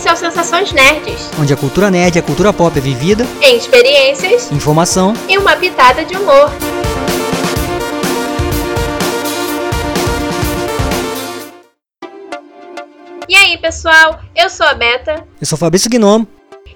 esse 0.00 0.08
é 0.08 0.12
o 0.14 0.16
Sensações 0.16 0.72
Nerds, 0.72 1.30
onde 1.38 1.52
a 1.52 1.56
cultura 1.58 1.90
nerd 1.90 2.16
e 2.16 2.18
a 2.18 2.22
cultura 2.22 2.54
pop 2.54 2.74
é 2.78 2.80
vivida 2.80 3.22
em 3.42 3.58
experiências, 3.58 4.50
informação 4.50 5.12
e 5.28 5.36
uma 5.36 5.54
pitada 5.56 6.06
de 6.06 6.16
humor. 6.16 6.50
E 13.28 13.36
aí, 13.36 13.58
pessoal? 13.58 14.20
Eu 14.34 14.48
sou 14.48 14.66
a 14.66 14.72
Beta. 14.72 15.22
Eu 15.38 15.46
sou 15.46 15.56
o 15.56 15.60
Fabrício 15.60 15.90
Gnomo. 15.90 16.26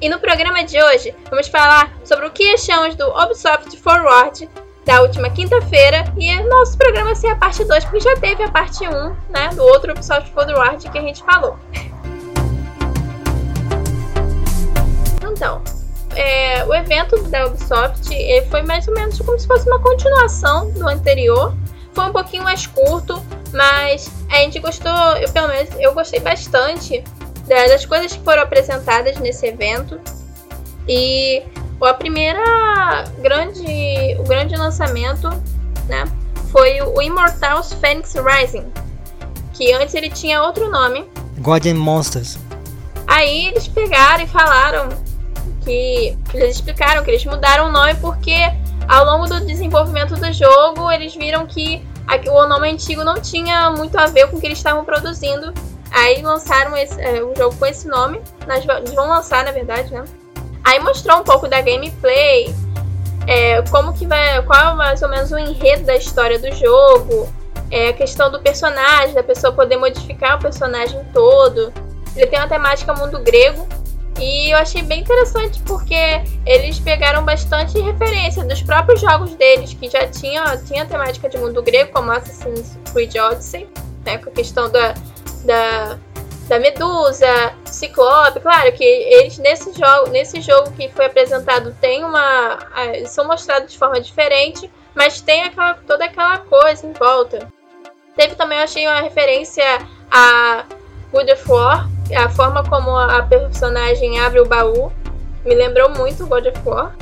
E 0.03 0.09
no 0.11 0.19
programa 0.19 0.63
de 0.63 0.83
hoje 0.83 1.15
vamos 1.31 1.49
falar 1.49 1.95
sobre 2.05 2.27
o 2.27 2.31
que 2.31 2.53
achamos 2.53 2.95
do 2.95 3.09
Ubisoft 3.09 3.75
Forward 3.79 4.47
da 4.85 5.01
última 5.01 5.31
quinta-feira 5.31 6.05
e 6.19 6.43
nosso 6.43 6.77
programa 6.77 7.15
ser 7.15 7.29
a 7.29 7.37
parte 7.37 7.65
2, 7.65 7.85
porque 7.85 8.01
já 8.01 8.15
teve 8.17 8.43
a 8.43 8.51
parte 8.51 8.87
1, 8.87 8.91
né, 9.31 9.49
do 9.55 9.63
outro 9.63 9.93
Ubisoft 9.93 10.31
Forward 10.31 10.91
que 10.91 10.99
a 10.99 11.01
gente 11.01 11.25
falou. 11.25 11.59
Então, 15.45 15.61
é, 16.17 16.65
o 16.65 16.75
evento 16.75 17.23
da 17.25 17.47
Ubisoft 17.47 18.09
foi 18.51 18.63
mais 18.63 18.89
ou 18.89 18.95
menos 18.95 19.19
como 19.19 19.39
se 19.39 19.47
fosse 19.47 19.69
uma 19.69 19.79
continuação 19.79 20.71
do 20.71 20.89
anterior. 20.89 21.55
Foi 21.93 22.07
um 22.07 22.13
pouquinho 22.13 22.43
mais 22.43 22.67
curto, 22.67 23.23
mas 23.53 24.11
a 24.31 24.37
gente 24.37 24.59
gostou, 24.59 24.91
eu 25.21 25.31
pelo 25.31 25.49
menos 25.49 25.69
eu 25.79 25.93
gostei 25.93 26.21
bastante 26.21 27.05
das 27.47 27.85
coisas 27.85 28.15
que 28.15 28.25
foram 28.25 28.43
apresentadas 28.43 29.19
nesse 29.19 29.47
evento. 29.47 30.01
E 30.89 31.43
a 31.79 31.93
primeira 31.93 33.05
grande, 33.19 34.17
o 34.19 34.23
grande 34.23 34.57
lançamento, 34.57 35.29
né, 35.87 36.05
foi 36.51 36.81
o 36.81 37.03
Immortals 37.03 37.75
Phoenix 37.75 38.15
Rising, 38.15 38.65
que 39.53 39.75
antes 39.75 39.95
ele 39.95 40.09
tinha 40.09 40.43
outro 40.43 40.71
nome. 40.71 41.05
God 41.39 41.67
and 41.67 41.75
Monsters. 41.75 42.39
Aí 43.07 43.49
eles 43.49 43.69
pegaram 43.69 44.25
e 44.25 44.27
falaram 44.27 44.89
que 45.65 46.17
eles 46.33 46.57
explicaram 46.57 47.03
que 47.03 47.11
eles 47.11 47.25
mudaram 47.25 47.69
o 47.69 47.73
nome 47.73 47.95
porque 47.97 48.37
ao 48.87 49.05
longo 49.05 49.27
do 49.27 49.41
desenvolvimento 49.47 50.15
do 50.15 50.33
jogo 50.33 50.91
eles 50.93 51.15
viram 51.15 51.47
que 51.47 51.83
o 52.29 52.47
nome 52.47 52.71
antigo 52.71 53.03
não 53.03 53.15
tinha 53.15 53.71
muito 53.71 53.99
a 53.99 54.07
ver 54.07 54.29
com 54.29 54.37
o 54.37 54.41
que 54.41 54.47
eles 54.47 54.59
estavam 54.59 54.85
produzindo. 54.85 55.53
Aí 55.91 56.21
lançaram 56.23 56.77
esse, 56.77 57.01
é, 57.01 57.23
o 57.23 57.35
jogo 57.37 57.57
com 57.57 57.67
esse 57.67 57.89
nome. 57.89 58.21
Eles 58.47 58.95
vão 58.95 59.09
lançar, 59.09 59.45
na 59.45 59.53
verdade, 59.53 59.93
né? 59.93 60.05
Aí 60.65 60.81
mostrou 60.81 61.21
um 61.21 61.23
pouco 61.23 61.47
da 61.47 61.61
gameplay, 61.61 62.55
é, 63.27 63.63
como 63.71 63.93
que 63.93 64.07
vai, 64.07 64.43
qual 64.43 64.73
é 64.73 64.75
mais 64.75 65.03
ou 65.03 65.09
menos 65.09 65.31
o 65.31 65.39
enredo 65.39 65.85
da 65.85 65.95
história 65.95 66.39
do 66.39 66.53
jogo, 66.55 67.33
é, 67.71 67.89
a 67.89 67.93
questão 67.93 68.31
do 68.31 68.41
personagem, 68.41 69.15
da 69.15 69.23
pessoa 69.23 69.53
poder 69.53 69.77
modificar 69.77 70.37
o 70.37 70.41
personagem 70.41 71.01
todo. 71.13 71.73
Ele 72.17 72.27
tem 72.27 72.39
uma 72.39 72.49
temática 72.49 72.93
mundo 72.95 73.19
grego 73.21 73.67
e 74.21 74.51
eu 74.51 74.59
achei 74.59 74.83
bem 74.83 75.01
interessante 75.01 75.61
porque 75.63 76.23
eles 76.47 76.79
pegaram 76.79 77.25
bastante 77.25 77.79
referência 77.81 78.45
dos 78.45 78.63
próprios 78.63 79.01
jogos 79.01 79.35
deles 79.35 79.75
que 79.75 79.89
já 79.89 80.07
tinham 80.07 80.45
tinha 80.65 80.87
temática 80.87 81.29
de 81.29 81.37
mundo 81.37 81.63
grego, 81.63 81.93
como 81.93 82.13
Assassin's 82.13 82.79
Creed 82.93 83.15
Odyssey, 83.17 83.69
né, 84.05 84.19
com 84.19 84.31
a 84.31 84.33
questão 84.33 84.71
da, 84.71 84.95
da 85.45 85.99
da 86.49 86.59
Medusa, 86.59 87.55
Ciclope, 87.65 88.41
claro 88.41 88.71
que 88.73 88.85
eles 88.85 89.39
nesse 89.39 89.73
jogo, 89.73 90.11
nesse 90.11 90.41
jogo 90.41 90.71
que 90.73 90.89
foi 90.91 91.07
apresentado 91.07 91.75
tem 91.81 92.05
uma, 92.05 92.59
são 93.07 93.27
mostrados 93.27 93.73
de 93.73 93.79
forma 93.79 94.01
diferente, 94.01 94.71
mas 94.95 95.21
tem 95.21 95.43
aquela, 95.43 95.75
toda 95.75 96.05
aquela 96.05 96.39
coisa 96.39 96.87
em 96.87 96.93
volta. 96.93 97.49
Teve 98.15 98.35
também 98.35 98.59
eu 98.59 98.65
achei 98.65 98.87
uma 98.87 99.01
referência 99.01 99.65
a 100.11 100.65
God 101.11 101.31
of 101.31 101.51
War, 101.51 101.89
a 102.15 102.29
forma 102.29 102.65
como 102.65 102.97
a 102.97 103.23
personagem 103.23 104.19
abre 104.21 104.41
o 104.41 104.47
baú, 104.47 104.93
me 105.45 105.55
lembrou 105.55 105.91
muito 105.91 106.27
God 106.27 106.47
of 106.47 106.61
War. 106.65 106.95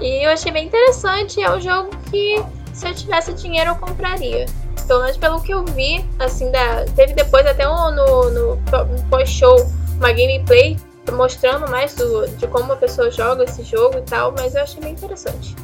E 0.00 0.24
eu 0.24 0.30
achei 0.30 0.52
bem 0.52 0.66
interessante, 0.66 1.40
é 1.40 1.50
um 1.50 1.60
jogo 1.60 1.90
que 2.10 2.42
se 2.72 2.86
eu 2.86 2.94
tivesse 2.94 3.32
dinheiro 3.32 3.70
eu 3.70 3.76
compraria 3.76 4.46
pelo 4.86 5.00
menos 5.00 5.16
pelo 5.16 5.40
que 5.40 5.52
eu 5.52 5.64
vi, 5.64 6.04
assim, 6.18 6.50
da, 6.50 6.84
teve 6.94 7.12
depois 7.12 7.44
até 7.46 7.68
um, 7.68 7.90
no, 7.90 8.30
no, 8.30 8.56
no 8.56 9.02
pós-show 9.10 9.68
uma 9.96 10.12
gameplay 10.12 10.76
mostrando 11.12 11.68
mais 11.70 11.94
do, 11.94 12.26
de 12.36 12.46
como 12.48 12.72
a 12.72 12.76
pessoa 12.76 13.10
joga 13.10 13.44
esse 13.44 13.62
jogo 13.62 13.98
e 13.98 14.02
tal, 14.02 14.32
mas 14.36 14.54
eu 14.54 14.62
achei 14.62 14.80
bem 14.80 14.92
interessante. 14.92 15.54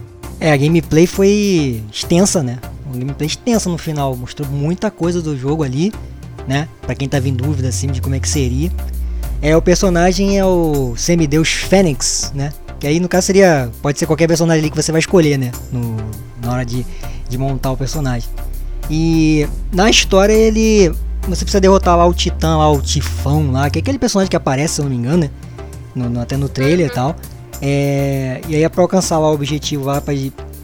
É, 0.41 0.53
a 0.53 0.57
gameplay 0.57 1.07
foi 1.07 1.83
extensa, 1.93 2.43
né? 2.43 2.59
Uma 2.87 2.97
gameplay 2.97 3.27
extensa 3.27 3.69
no 3.69 3.79
final, 3.79 4.17
mostrou 4.17 4.49
muita 4.49 4.91
coisa 4.91 5.21
do 5.21 5.37
jogo 5.37 5.63
ali, 5.63 5.93
né? 6.47 6.69
Pra 6.83 6.95
quem 6.95 7.09
tava 7.09 7.29
em 7.29 7.35
dúvida, 7.35 7.69
assim, 7.69 7.87
de 7.89 8.01
como 8.01 8.15
é 8.15 8.21
que 8.21 8.29
seria. 8.29 8.71
É, 9.41 9.57
o 9.57 9.63
personagem 9.63 10.39
é 10.39 10.45
o 10.45 10.95
semideus 10.97 11.49
Fênix, 11.49 12.33
né? 12.35 12.53
Que 12.79 12.87
aí 12.87 13.01
no 13.01 13.09
caso 13.09 13.27
seria. 13.27 13.71
Pode 13.81 13.99
ser 13.99 14.07
qualquer 14.07 14.29
personagem 14.29 14.61
ali 14.61 14.71
que 14.71 14.77
você 14.77 14.93
vai 14.93 15.01
escolher, 15.01 15.39
né? 15.39 15.51
No, 15.73 15.97
na 16.43 16.53
hora 16.53 16.65
de, 16.65 16.87
de 17.29 17.39
montar 17.39 17.73
o 17.73 17.77
personagem. 17.77 18.29
E 18.91 19.49
na 19.73 19.91
história 19.91 20.33
ele. 20.33 20.93
Você 21.29 21.45
precisa 21.45 21.61
derrotar 21.61 21.97
lá 21.97 22.05
o 22.05 22.13
Titã, 22.13 22.57
lá, 22.57 22.71
o 22.71 22.83
Tifão 22.83 23.53
lá, 23.53 23.71
que 23.71 23.79
é 23.79 23.81
aquele 23.81 23.99
personagem 23.99 24.29
que 24.29 24.37
aparece, 24.37 24.75
se 24.75 24.81
eu 24.81 24.85
não 24.85 24.91
me 24.91 24.97
engano, 24.97 25.19
né? 25.19 25.31
No, 25.95 26.09
no, 26.09 26.21
até 26.21 26.37
no 26.37 26.49
trailer 26.49 26.89
e 26.89 26.91
tal. 26.91 27.15
É, 27.61 28.41
e 28.49 28.57
aí 28.57 28.65
é 28.65 28.69
pra 28.69 28.83
alcançar 28.83 29.19
lá 29.21 29.31
o 29.31 29.35
objetivo 29.35 29.85
lá 29.85 30.01
pra, 30.01 30.13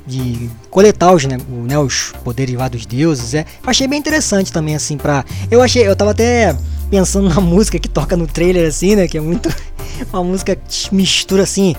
de, 0.08 0.50
coletar 0.70 1.12
os, 1.12 1.26
né, 1.26 1.36
né, 1.48 1.78
os 1.78 2.12
poderes 2.24 2.54
lá 2.56 2.66
dos 2.66 2.86
deuses. 2.86 3.34
É. 3.34 3.44
Eu 3.62 3.70
achei 3.70 3.86
bem 3.86 3.98
interessante 3.98 4.50
também, 4.50 4.74
assim, 4.74 4.96
pra. 4.96 5.24
Eu 5.50 5.62
achei. 5.62 5.86
Eu 5.86 5.94
tava 5.94 6.12
até 6.12 6.56
pensando 6.91 7.28
na 7.32 7.41
música 7.41 7.78
que 7.78 7.88
toca 7.88 8.16
no 8.16 8.26
trailer, 8.26 8.66
assim, 8.66 8.96
né? 8.96 9.06
Que 9.06 9.19
é 9.19 9.20
muito. 9.20 9.54
Uma 10.12 10.24
música 10.24 10.56
que 10.56 10.94
mistura 10.94 11.42
assim 11.42 11.74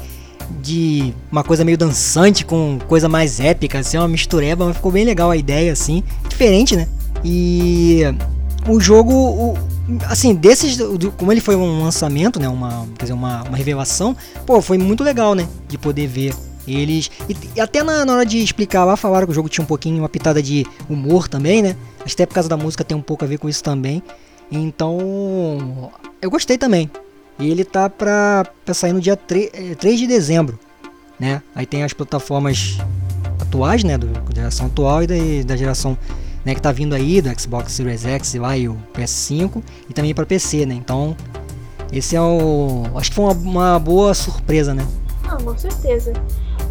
de 0.62 1.14
uma 1.32 1.44
coisa 1.44 1.64
meio 1.64 1.78
dançante 1.78 2.44
com 2.44 2.80
coisa 2.88 3.08
mais 3.08 3.40
épica, 3.40 3.80
assim, 3.80 3.98
uma 3.98 4.08
mistureba, 4.08 4.66
mas 4.66 4.76
ficou 4.76 4.92
bem 4.92 5.06
legal 5.06 5.30
a 5.30 5.38
ideia, 5.38 5.72
assim, 5.72 6.04
diferente, 6.28 6.76
né? 6.76 6.88
E 7.24 8.02
o 8.68 8.80
jogo, 8.80 9.14
o, 9.14 9.58
assim, 10.08 10.34
desses, 10.34 10.78
como 11.18 11.32
ele 11.32 11.40
foi 11.40 11.56
um 11.56 11.84
lançamento, 11.84 12.40
né, 12.40 12.50
uma, 12.50 12.88
quer 12.98 13.06
dizer, 13.06 13.14
uma, 13.14 13.44
uma 13.44 13.56
revelação, 13.56 14.18
pô, 14.46 14.60
foi 14.60 14.80
muito 14.80 15.04
legal, 15.04 15.36
né, 15.36 15.48
de 15.68 15.78
poder 15.78 16.08
ver 16.08 16.34
eles, 16.74 17.10
e, 17.56 17.62
até 17.62 17.84
na, 17.84 18.06
na, 18.06 18.14
hora 18.14 18.26
de 18.26 18.40
explicar 18.40 18.86
lá, 18.86 18.96
falaram 18.96 19.26
que 19.26 19.32
o 19.32 19.36
jogo 19.36 19.50
tinha 19.50 19.64
um 19.64 19.68
pouquinho, 19.68 20.00
uma 20.00 20.10
pitada 20.10 20.42
de 20.42 20.66
humor 20.90 21.28
também, 21.28 21.62
né, 21.62 21.76
até 22.06 22.26
por 22.26 22.34
causa 22.34 22.50
da 22.50 22.58
música 22.58 22.84
tem 22.84 22.98
um 22.98 23.02
pouco 23.02 23.24
a 23.24 23.28
ver 23.28 23.38
com 23.38 23.50
isso 23.50 23.64
também, 23.64 24.02
então, 24.52 25.92
eu 26.22 26.30
gostei 26.30 26.58
também, 26.58 26.90
e 27.40 27.50
ele 27.50 27.64
tá 27.64 27.90
pra, 27.90 28.46
pra 28.66 28.74
sair 28.74 28.94
no 28.94 29.00
dia 29.00 29.16
3, 29.16 29.78
3 29.78 29.96
é, 29.96 29.98
de 29.98 30.08
dezembro, 30.08 30.60
né? 31.20 31.42
Aí 31.54 31.66
tem 31.66 31.84
as 31.84 31.94
plataformas 31.94 32.78
atuais, 33.40 33.84
né? 33.84 33.98
Do, 33.98 34.08
da 34.08 34.36
geração 34.36 34.66
atual 34.68 35.04
e 35.04 35.08
da, 35.08 35.16
da 35.46 35.56
geração 35.56 35.98
né, 36.46 36.56
que 36.56 36.62
tá 36.62 36.72
vindo 36.72 36.96
aí, 36.96 37.22
do 37.22 37.40
Xbox 37.40 37.74
Series 37.74 38.06
X 38.06 38.34
lá 38.36 38.58
e 38.58 38.68
o 38.68 38.78
PS5 38.94 39.62
e 39.90 39.94
também 39.94 40.14
para 40.14 40.26
PC, 40.26 40.66
né? 40.66 40.74
Então, 40.74 41.16
esse 41.92 42.16
é 42.16 42.22
o. 42.22 42.86
Acho 42.96 43.10
que 43.10 43.16
foi 43.16 43.26
uma, 43.26 43.34
uma 43.34 43.80
boa 43.80 44.14
surpresa, 44.14 44.74
né? 44.74 44.88
Ah, 45.28 45.38
com 45.38 45.58
certeza. 45.58 46.14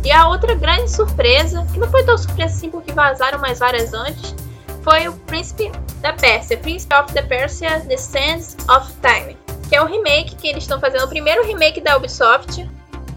E 0.08 0.12
a 0.12 0.26
outra 0.26 0.54
grande 0.54 0.90
surpresa, 0.90 1.66
que 1.70 1.78
não 1.78 1.90
foi 1.90 2.02
tão 2.02 2.16
surpresa 2.16 2.54
assim 2.54 2.70
porque 2.70 2.92
vazaram 2.92 3.38
mais 3.38 3.58
várias 3.58 3.92
antes, 3.92 4.34
foi 4.82 5.06
o 5.06 5.12
Príncipe 5.12 5.70
da 6.00 6.14
Pérsia, 6.14 6.56
Prince 6.56 6.88
of 6.98 7.12
the 7.12 7.20
Persia 7.20 7.80
The 7.80 7.96
Sands 7.98 8.56
of 8.68 8.90
Time 9.02 9.36
que 9.68 9.76
é 9.76 9.82
o 9.82 9.86
remake 9.86 10.34
que 10.36 10.48
eles 10.48 10.64
estão 10.64 10.80
fazendo, 10.80 11.04
o 11.04 11.08
primeiro 11.08 11.46
remake 11.46 11.80
da 11.80 11.96
Ubisoft, 11.96 12.68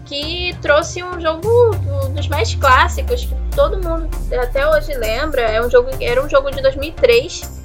que 0.04 0.54
trouxe 0.60 1.02
um 1.02 1.18
jogo 1.18 1.70
dos 2.14 2.28
mais 2.28 2.54
clássicos, 2.54 3.24
que 3.24 3.34
todo 3.56 3.76
mundo 3.76 4.10
até 4.38 4.68
hoje 4.68 4.92
lembra. 4.92 5.40
É 5.40 5.64
um 5.64 5.70
jogo, 5.70 5.88
era 5.98 6.22
um 6.22 6.28
jogo 6.28 6.50
de 6.50 6.60
2003, 6.60 7.62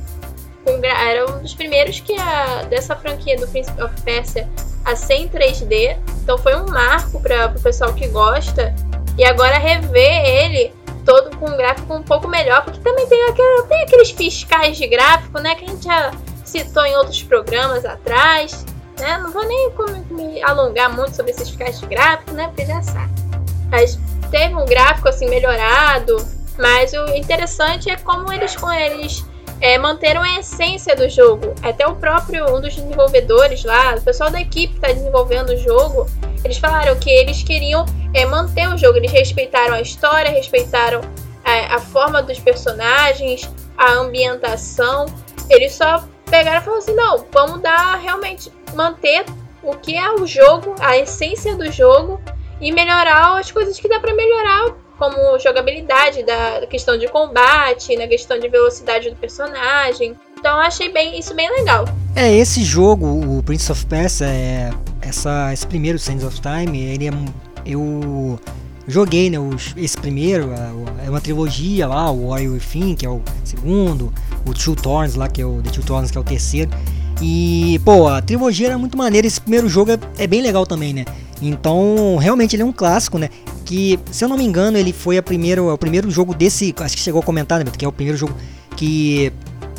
era 0.84 1.30
um 1.30 1.42
dos 1.42 1.54
primeiros 1.54 2.00
que 2.00 2.14
a, 2.18 2.64
dessa 2.70 2.96
franquia 2.96 3.38
do 3.38 3.48
Prince 3.50 3.70
of 3.82 4.02
Persia 4.04 4.48
a 4.86 4.96
ser 4.96 5.16
em 5.16 5.28
3D. 5.28 5.98
Então 6.24 6.38
foi 6.38 6.56
um 6.56 6.68
marco 6.68 7.20
para 7.20 7.48
o 7.48 7.62
pessoal 7.62 7.94
que 7.94 8.08
gosta. 8.08 8.74
E 9.18 9.26
agora 9.26 9.58
rever 9.58 10.26
ele 10.26 10.74
todo 11.06 11.36
com 11.38 11.50
um 11.50 11.58
gráfico 11.58 11.94
um 11.94 12.04
pouco 12.04 12.28
melhor, 12.28 12.64
porque 12.64 12.80
também 12.82 13.08
tem, 13.08 13.24
aquele, 13.30 13.64
tem 13.64 13.82
aqueles 13.84 14.12
fiscais 14.12 14.76
de 14.76 14.88
gráfico, 14.88 15.40
né, 15.40 15.56
que 15.56 15.64
a 15.64 15.68
gente 15.70 15.86
já 15.86 16.12
citou 16.44 16.86
em 16.86 16.96
outros 16.98 17.24
programas 17.24 17.86
atrás. 17.86 18.66
Né? 19.00 19.18
Não 19.20 19.32
vou 19.32 19.46
nem 19.46 19.72
me 20.10 20.42
alongar 20.42 20.92
muito 20.94 21.16
sobre 21.16 21.32
esses 21.32 21.50
fiscais 21.50 21.80
gráficos, 21.82 22.34
né? 22.34 22.48
Porque 22.48 22.66
já 22.66 22.82
sabe. 22.82 23.12
Mas 23.70 24.00
teve 24.32 24.56
um 24.56 24.66
gráfico 24.66 25.08
assim 25.08 25.30
melhorado, 25.30 26.18
mas 26.58 26.94
o 26.94 27.06
interessante 27.16 27.90
é 27.90 27.96
como 27.98 28.32
eles 28.34 28.56
com 28.56 28.72
eles 28.72 29.24
é, 29.60 29.78
manteram 29.78 30.22
a 30.22 30.40
essência 30.40 30.96
do 30.96 31.10
jogo. 31.10 31.54
Até 31.62 31.88
o 31.88 31.96
próprio 31.96 32.56
um 32.56 32.62
dos 32.62 32.76
desenvolvedores 32.76 33.64
lá, 33.64 33.96
o 33.96 34.02
pessoal 34.02 34.30
da 34.30 34.40
equipe 34.42 34.74
que 34.74 34.80
está 34.80 34.88
desenvolvendo 34.88 35.50
o 35.50 35.58
jogo, 35.58 36.08
eles 36.44 36.58
falaram 36.58 36.96
que 36.96 37.10
eles 37.10 37.44
queriam 37.44 37.86
é, 38.14 38.26
manter 38.26 38.68
o 38.70 38.78
jogo. 38.78 38.98
Eles 38.98 39.12
respeitaram 39.12 39.74
a 39.74 39.82
história, 39.82 40.32
respeitaram 40.32 41.02
a, 41.44 41.76
a 41.76 41.80
forma 41.80 42.22
dos 42.22 42.40
personagens, 42.40 43.50
a 43.78 43.94
ambientação. 43.94 45.06
Eles 45.50 45.74
só 45.74 46.04
pegaram 46.30 46.60
e 46.60 46.64
falaram 46.64 46.84
assim: 46.84 46.96
não, 46.96 47.26
vamos 47.32 47.62
dar 47.62 47.98
realmente 47.98 48.52
manter 48.74 49.26
o 49.64 49.76
que 49.76 49.96
é 49.96 50.12
o 50.14 50.26
jogo, 50.26 50.76
a 50.80 50.98
essência 50.98 51.56
do 51.56 51.72
jogo 51.72 52.22
e 52.62 52.72
melhorar 52.72 53.38
as 53.38 53.52
coisas 53.52 53.80
que 53.80 53.88
dá 53.88 54.00
para 54.00 54.14
melhorar, 54.14 54.76
como 54.98 55.38
jogabilidade, 55.40 56.24
da 56.24 56.66
questão 56.68 56.98
de 56.98 57.08
combate, 57.08 57.96
na 57.96 58.08
questão 58.08 58.40
de 58.40 58.48
velocidade 58.48 59.10
do 59.10 59.16
personagem. 59.16 60.16
Então 60.40 60.60
achei 60.60 60.92
bem, 60.92 61.18
isso 61.18 61.34
bem 61.34 61.50
legal. 61.52 61.86
É, 62.16 62.34
esse 62.34 62.64
jogo, 62.64 63.06
o 63.06 63.44
Prince 63.44 63.72
of 63.72 63.86
Persia, 63.86 64.28
é, 64.28 64.72
essa, 65.02 65.52
esse 65.54 65.66
primeiro 65.66 65.98
Sands 66.00 66.24
of 66.24 66.40
Time, 66.42 66.80
ele 66.80 67.08
é. 67.08 67.12
Eu 67.66 68.40
joguei, 68.88 69.30
né, 69.30 69.38
os, 69.38 69.74
esse 69.76 69.98
primeiro, 69.98 70.52
é 71.06 71.10
uma 71.10 71.20
trilogia 71.20 71.88
lá, 71.88 72.10
o 72.10 72.30
Warrior 72.30 72.54
Within, 72.54 72.96
que 72.96 73.06
é 73.06 73.10
o 73.10 73.22
segundo, 73.44 74.14
o 74.46 74.54
Two 74.54 74.76
Thorns 74.76 75.16
lá, 75.16 75.28
que 75.28 75.42
é 75.42 75.46
o 75.46 75.62
The 75.62 75.72
Two 75.72 75.84
Thorns, 75.84 76.10
que 76.10 76.18
é 76.18 76.22
o 76.22 76.24
terceiro. 76.24 76.72
E, 77.22 77.82
pô, 77.84 78.08
a 78.08 78.22
trilogia 78.22 78.68
era 78.68 78.78
muito 78.78 78.98
maneira, 78.98 79.28
esse 79.28 79.42
primeiro 79.42 79.68
jogo 79.68 79.92
é, 79.92 80.00
é 80.18 80.28
bem 80.28 80.42
legal 80.42 80.66
também, 80.66 80.94
né? 80.94 81.04
Então, 81.42 82.18
realmente 82.18 82.56
ele 82.56 82.64
é 82.64 82.66
um 82.66 82.72
clássico, 82.72 83.18
né? 83.18 83.30
Que, 83.66 84.00
se 84.12 84.24
eu 84.24 84.30
não 84.30 84.38
me 84.38 84.44
engano, 84.44 84.78
ele 84.78 84.92
foi 84.92 85.18
a 85.18 85.24
primeiro, 85.24 85.72
o 85.72 85.78
primeiro 85.78 86.10
jogo 86.10 86.34
desse. 86.34 86.74
Acho 86.80 86.96
que 86.96 87.02
chegou 87.02 87.22
a 87.22 87.24
comentar, 87.24 87.64
né? 87.64 87.72
Que 87.76 87.86
é 87.86 87.88
o 87.88 87.92
primeiro 87.92 88.18
jogo 88.18 88.34
que. 88.76 89.32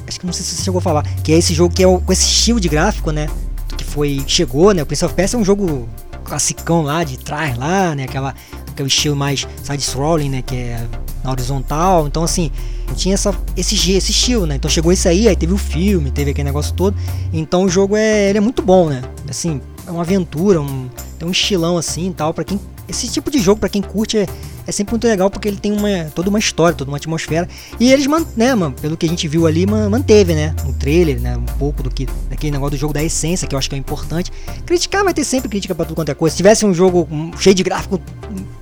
Acho 0.07 0.21
que 0.21 0.27
não 0.27 0.33
sei 0.33 0.45
se 0.45 0.55
você 0.57 0.63
chegou 0.63 0.79
a 0.79 0.83
falar. 0.83 1.03
Que 1.23 1.33
é 1.33 1.39
esse 1.39 1.53
jogo 1.53 1.75
que 1.75 1.83
é 1.83 1.87
o, 1.87 2.01
com 2.01 2.13
esse 2.13 2.25
estilo 2.25 2.61
de 2.61 2.69
gráfico, 2.69 3.11
né? 3.11 3.29
Que 3.77 3.85
foi. 3.85 4.23
Chegou, 4.27 4.73
né? 4.73 4.83
O 4.83 4.87
Prince 4.87 5.05
of 5.05 5.15
Persia 5.15 5.37
é 5.37 5.41
um 5.41 5.45
jogo 5.45 5.89
classicão 6.25 6.83
lá, 6.83 7.03
de 7.03 7.19
trás 7.19 7.57
lá, 7.57 7.95
né? 7.95 8.05
Aquela, 8.05 8.35
aquele 8.69 8.89
estilo 8.89 9.17
mais 9.17 9.47
side-scrolling, 9.63 10.29
né? 10.29 10.43
Que 10.43 10.55
é 10.55 10.87
na 11.25 11.31
horizontal. 11.31 12.07
Então, 12.07 12.23
assim, 12.23 12.51
tinha 12.95 13.15
essa, 13.15 13.35
esse, 13.57 13.75
esse 13.93 14.11
estilo, 14.11 14.47
né? 14.47 14.57
Então 14.57 14.71
chegou 14.71 14.93
isso 14.93 15.09
aí, 15.09 15.29
aí 15.29 15.37
teve 15.37 15.53
o 15.53 15.59
filme, 15.59 16.11
teve 16.11 16.31
aquele 16.31 16.47
negócio 16.47 16.75
todo. 16.75 16.97
Então 17.33 17.65
o 17.65 17.69
jogo 17.69 17.97
é, 17.97 18.29
ele 18.29 18.39
é 18.39 18.41
muito 18.41 18.63
bom, 18.63 18.89
né? 18.89 19.03
Assim, 19.29 19.61
é 19.89 19.91
uma 19.91 20.03
aventura, 20.03 20.61
um, 20.61 20.89
tem 21.19 21.27
um 21.27 21.31
estilão 21.31 21.79
assim 21.79 22.11
e 22.11 22.13
tal. 22.13 22.35
Pra 22.35 22.45
quem, 22.45 22.61
esse 22.87 23.09
tipo 23.09 23.31
de 23.31 23.39
jogo, 23.39 23.59
para 23.59 23.69
quem 23.69 23.81
curte, 23.81 24.19
é, 24.19 24.27
é 24.67 24.73
sempre 24.73 24.93
muito 24.93 25.07
legal 25.07 25.31
porque 25.31 25.49
ele 25.49 25.57
tem 25.57 25.73
uma, 25.73 26.11
toda 26.15 26.29
uma 26.29 26.39
história, 26.39 26.77
toda 26.77 26.91
uma 26.91 26.99
atmosfera. 26.99 27.49
E 27.81 27.91
eles, 27.91 28.07
né, 28.37 28.55
mano, 28.55 28.75
pelo 28.81 28.97
que 28.97 29.07
a 29.07 29.09
gente 29.09 29.27
viu 29.27 29.47
ali, 29.47 29.67
manteve, 29.67 30.35
né? 30.35 30.55
Um 30.67 30.73
trailer, 30.73 31.19
né? 31.21 31.37
Um 31.37 31.59
pouco 31.59 31.83
do 31.83 31.91
que 31.91 32.07
daquele 32.29 32.53
negócio 32.53 32.73
do 32.73 32.77
jogo 32.77 32.93
da 32.93 33.03
essência, 33.03 33.49
que 33.49 33.55
eu 33.55 33.59
acho 33.59 33.69
que 33.69 33.75
é 33.75 33.79
importante. 33.79 34.31
Criticar 34.67 35.03
vai 35.03 35.15
ter 35.15 35.25
sempre 35.25 35.49
crítica 35.49 35.75
para 35.75 35.87
tudo 35.87 35.97
quanto 35.97 36.11
é 36.11 36.15
coisa. 36.15 36.33
Se 36.33 36.37
tivesse 36.37 36.67
um 36.67 36.75
jogo 36.75 37.09
cheio 37.39 37.55
de 37.55 37.63
gráfico 37.63 38.01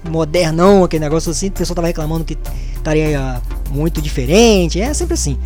modernão, 0.08 0.84
aquele 0.84 1.02
negócio 1.02 1.30
assim, 1.30 1.48
o 1.48 1.52
pessoal 1.52 1.74
tava 1.74 1.88
reclamando 1.88 2.24
que 2.24 2.38
estaria 2.76 3.42
muito 3.70 4.00
diferente. 4.00 4.80
É 4.80 4.94
sempre 4.94 5.14
assim. 5.14 5.36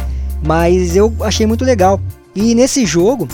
Mas 0.44 0.94
eu 0.94 1.14
achei 1.20 1.46
muito 1.46 1.64
legal. 1.64 2.00
E 2.34 2.54
nesse 2.54 2.86
jogo, 2.86 3.26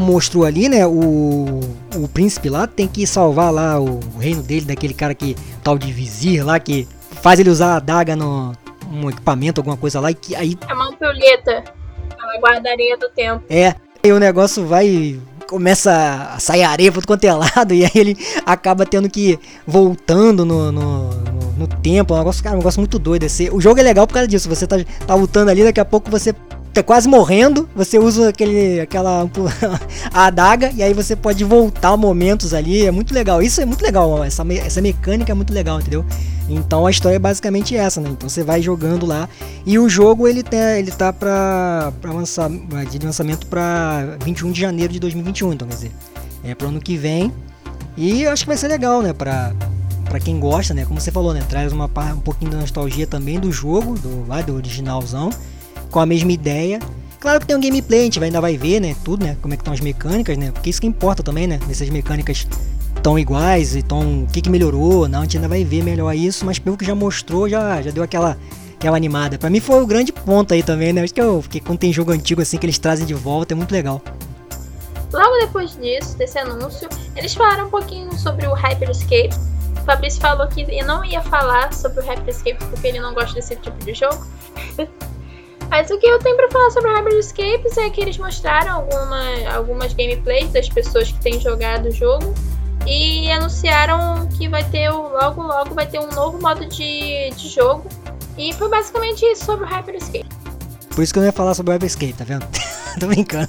mostrou 0.00 0.44
ali, 0.44 0.68
né? 0.68 0.86
O, 0.86 1.60
o 1.94 2.08
príncipe 2.08 2.48
lá 2.48 2.66
tem 2.66 2.88
que 2.88 3.06
salvar 3.06 3.52
lá 3.52 3.80
o, 3.80 4.00
reino 4.18 4.42
dele, 4.42 4.66
daquele 4.66 4.94
cara 4.94 5.14
que. 5.14 5.36
tal 5.62 5.78
de 5.78 5.92
vizir 5.92 6.44
lá, 6.44 6.58
que 6.58 6.86
faz 7.22 7.38
ele 7.38 7.50
usar 7.50 7.76
a 7.76 7.80
daga 7.80 8.16
no 8.16 8.52
um 8.92 9.08
equipamento, 9.08 9.60
alguma 9.60 9.76
coisa 9.76 10.00
lá, 10.00 10.10
e 10.10 10.14
que 10.14 10.34
aí. 10.36 10.56
É 10.68 10.74
uma 10.74 10.88
ampulheta. 10.88 11.64
Ela 12.20 12.40
guarda 12.40 12.70
areia 12.70 12.96
do 12.96 13.08
tempo. 13.10 13.42
É. 13.48 13.74
E 14.04 14.12
o 14.12 14.18
negócio 14.18 14.66
vai. 14.66 15.18
Começa 15.48 16.32
a 16.34 16.38
sair 16.38 16.62
areia 16.62 16.90
por 16.90 17.04
quanto 17.04 17.24
é 17.24 17.32
lado, 17.32 17.74
e 17.74 17.84
aí 17.84 17.90
ele 17.94 18.16
acaba 18.46 18.86
tendo 18.86 19.08
que 19.10 19.32
ir 19.32 19.38
voltando 19.66 20.46
no, 20.46 20.72
no, 20.72 21.10
no, 21.10 21.52
no 21.58 21.66
tempo. 21.66 22.14
É 22.14 22.16
um 22.16 22.18
negócio, 22.20 22.42
cara, 22.42 22.54
um 22.54 22.58
negócio 22.58 22.80
muito 22.80 22.98
doido. 22.98 23.24
Esse, 23.24 23.50
o 23.50 23.60
jogo 23.60 23.80
é 23.80 23.82
legal 23.82 24.06
por 24.06 24.14
causa 24.14 24.28
disso. 24.28 24.48
Você 24.48 24.66
tá, 24.66 24.76
tá 25.06 25.14
lutando 25.14 25.50
ali, 25.50 25.62
daqui 25.62 25.80
a 25.80 25.84
pouco 25.84 26.10
você 26.10 26.34
tá 26.72 26.82
quase 26.82 27.06
morrendo, 27.06 27.68
você 27.74 27.98
usa 27.98 28.30
aquele, 28.30 28.80
aquela 28.80 29.28
a 30.12 30.26
adaga 30.26 30.70
e 30.74 30.82
aí 30.82 30.94
você 30.94 31.14
pode 31.14 31.44
voltar 31.44 31.96
momentos 31.96 32.54
ali, 32.54 32.86
é 32.86 32.90
muito 32.90 33.12
legal. 33.12 33.42
Isso 33.42 33.60
é 33.60 33.64
muito 33.66 33.82
legal, 33.82 34.24
essa, 34.24 34.42
essa 34.54 34.80
mecânica 34.80 35.32
é 35.32 35.34
muito 35.34 35.52
legal, 35.52 35.80
entendeu? 35.80 36.04
Então 36.48 36.86
a 36.86 36.90
história 36.90 37.16
é 37.16 37.18
basicamente 37.18 37.76
essa, 37.76 38.00
né? 38.00 38.10
Então 38.10 38.28
você 38.28 38.42
vai 38.42 38.62
jogando 38.62 39.06
lá 39.06 39.28
e 39.66 39.78
o 39.78 39.88
jogo 39.88 40.26
ele 40.26 40.42
tem, 40.42 40.60
ele 40.78 40.90
tá 40.90 41.12
para 41.12 41.92
lançar 42.04 42.50
de 42.90 42.98
lançamento 42.98 43.46
para 43.46 44.16
21 44.24 44.52
de 44.52 44.60
janeiro 44.60 44.92
de 44.92 44.98
2021, 44.98 45.52
então 45.52 45.68
quer 45.68 45.74
dizer, 45.74 45.92
é 46.42 46.54
pro 46.54 46.68
ano 46.68 46.80
que 46.80 46.96
vem. 46.96 47.32
E 47.96 48.22
eu 48.22 48.32
acho 48.32 48.44
que 48.44 48.48
vai 48.48 48.56
ser 48.56 48.68
legal, 48.68 49.02
né, 49.02 49.12
para 49.12 49.52
para 50.04 50.20
quem 50.20 50.38
gosta, 50.38 50.74
né? 50.74 50.84
Como 50.84 51.00
você 51.00 51.10
falou, 51.10 51.32
né? 51.32 51.42
Traz 51.48 51.72
uma 51.72 51.86
um 51.86 52.20
pouquinho 52.20 52.50
de 52.50 52.56
nostalgia 52.58 53.06
também 53.06 53.40
do 53.40 53.50
jogo, 53.50 53.98
do, 53.98 54.24
vai, 54.24 54.42
do 54.42 54.54
originalzão 54.54 55.30
com 55.92 56.00
a 56.00 56.06
mesma 56.06 56.32
ideia. 56.32 56.80
Claro 57.20 57.38
que 57.38 57.46
tem 57.46 57.54
um 57.54 57.60
gameplay, 57.60 58.00
a 58.00 58.04
gente 58.04 58.24
ainda 58.24 58.40
vai 58.40 58.56
ver, 58.56 58.80
né? 58.80 58.96
Tudo, 59.04 59.24
né? 59.24 59.36
Como 59.40 59.54
é 59.54 59.56
que 59.56 59.60
estão 59.60 59.72
as 59.72 59.78
mecânicas, 59.78 60.36
né? 60.36 60.50
Porque 60.50 60.70
isso 60.70 60.80
que 60.80 60.86
importa 60.88 61.22
também, 61.22 61.46
né? 61.46 61.60
Nessas 61.68 61.88
mecânicas 61.88 62.48
tão 63.00 63.16
iguais 63.16 63.76
e 63.76 63.82
tão. 63.82 64.24
O 64.24 64.26
que, 64.26 64.40
que 64.40 64.50
melhorou? 64.50 65.06
Não, 65.06 65.20
a 65.20 65.22
gente 65.22 65.36
ainda 65.36 65.48
vai 65.48 65.62
ver 65.62 65.84
melhor 65.84 66.12
isso, 66.16 66.44
mas 66.44 66.58
pelo 66.58 66.76
que 66.76 66.84
já 66.84 66.96
mostrou, 66.96 67.48
já, 67.48 67.80
já 67.80 67.92
deu 67.92 68.02
aquela, 68.02 68.36
aquela 68.74 68.96
animada. 68.96 69.38
Pra 69.38 69.50
mim 69.50 69.60
foi 69.60 69.80
o 69.80 69.86
grande 69.86 70.12
ponto 70.12 70.52
aí 70.52 70.64
também, 70.64 70.92
né? 70.92 71.02
Acho 71.02 71.14
que 71.14 71.20
eu, 71.20 71.40
porque 71.42 71.60
quando 71.60 71.78
tem 71.78 71.92
jogo 71.92 72.10
antigo 72.10 72.42
assim 72.42 72.56
que 72.56 72.66
eles 72.66 72.78
trazem 72.78 73.06
de 73.06 73.14
volta, 73.14 73.54
é 73.54 73.56
muito 73.56 73.70
legal. 73.70 74.02
Logo 75.12 75.38
depois 75.40 75.76
disso, 75.76 76.16
desse 76.16 76.38
anúncio, 76.38 76.88
eles 77.14 77.34
falaram 77.34 77.66
um 77.66 77.70
pouquinho 77.70 78.12
sobre 78.18 78.46
o 78.46 78.54
Hyperscape. 78.54 79.34
O 79.80 79.84
Fabrício 79.84 80.20
falou 80.20 80.48
que 80.48 80.64
não 80.82 81.04
ia 81.04 81.20
falar 81.20 81.72
sobre 81.72 82.00
o 82.00 82.06
Hyperscape 82.06 82.64
porque 82.70 82.86
ele 82.88 82.98
não 82.98 83.12
gosta 83.12 83.34
desse 83.34 83.54
tipo 83.56 83.76
de 83.84 83.94
jogo. 83.94 84.26
Mas 85.72 85.90
o 85.90 85.96
que 85.96 86.06
eu 86.06 86.18
tenho 86.18 86.36
pra 86.36 86.50
falar 86.50 86.70
sobre 86.70 86.90
Hybrid 86.90 87.18
Escapes 87.18 87.78
é 87.78 87.88
que 87.88 87.98
eles 88.02 88.18
mostraram 88.18 88.72
alguma, 88.74 89.54
algumas 89.54 89.94
gameplays 89.94 90.52
das 90.52 90.68
pessoas 90.68 91.10
que 91.10 91.18
têm 91.20 91.40
jogado 91.40 91.86
o 91.86 91.90
jogo 91.90 92.34
e 92.86 93.30
anunciaram 93.30 94.28
que 94.36 94.50
vai 94.50 94.62
ter 94.64 94.90
logo 94.90 95.40
logo 95.40 95.74
vai 95.74 95.86
ter 95.86 95.98
um 95.98 96.10
novo 96.10 96.38
modo 96.38 96.66
de, 96.66 97.30
de 97.30 97.48
jogo. 97.48 97.88
E 98.36 98.52
foi 98.52 98.68
basicamente 98.68 99.24
isso 99.24 99.46
sobre 99.46 99.64
o 99.64 99.66
Hyper 99.66 99.94
Escape. 99.94 100.28
Por 100.94 101.02
isso 101.02 101.10
que 101.10 101.18
eu 101.18 101.22
não 101.22 101.28
ia 101.28 101.32
falar 101.32 101.54
sobre 101.54 101.70
o 101.70 101.72
Hyper 101.72 101.86
Escape, 101.86 102.12
tá 102.12 102.24
vendo? 102.24 102.46
Tô 103.00 103.06
brincando. 103.06 103.48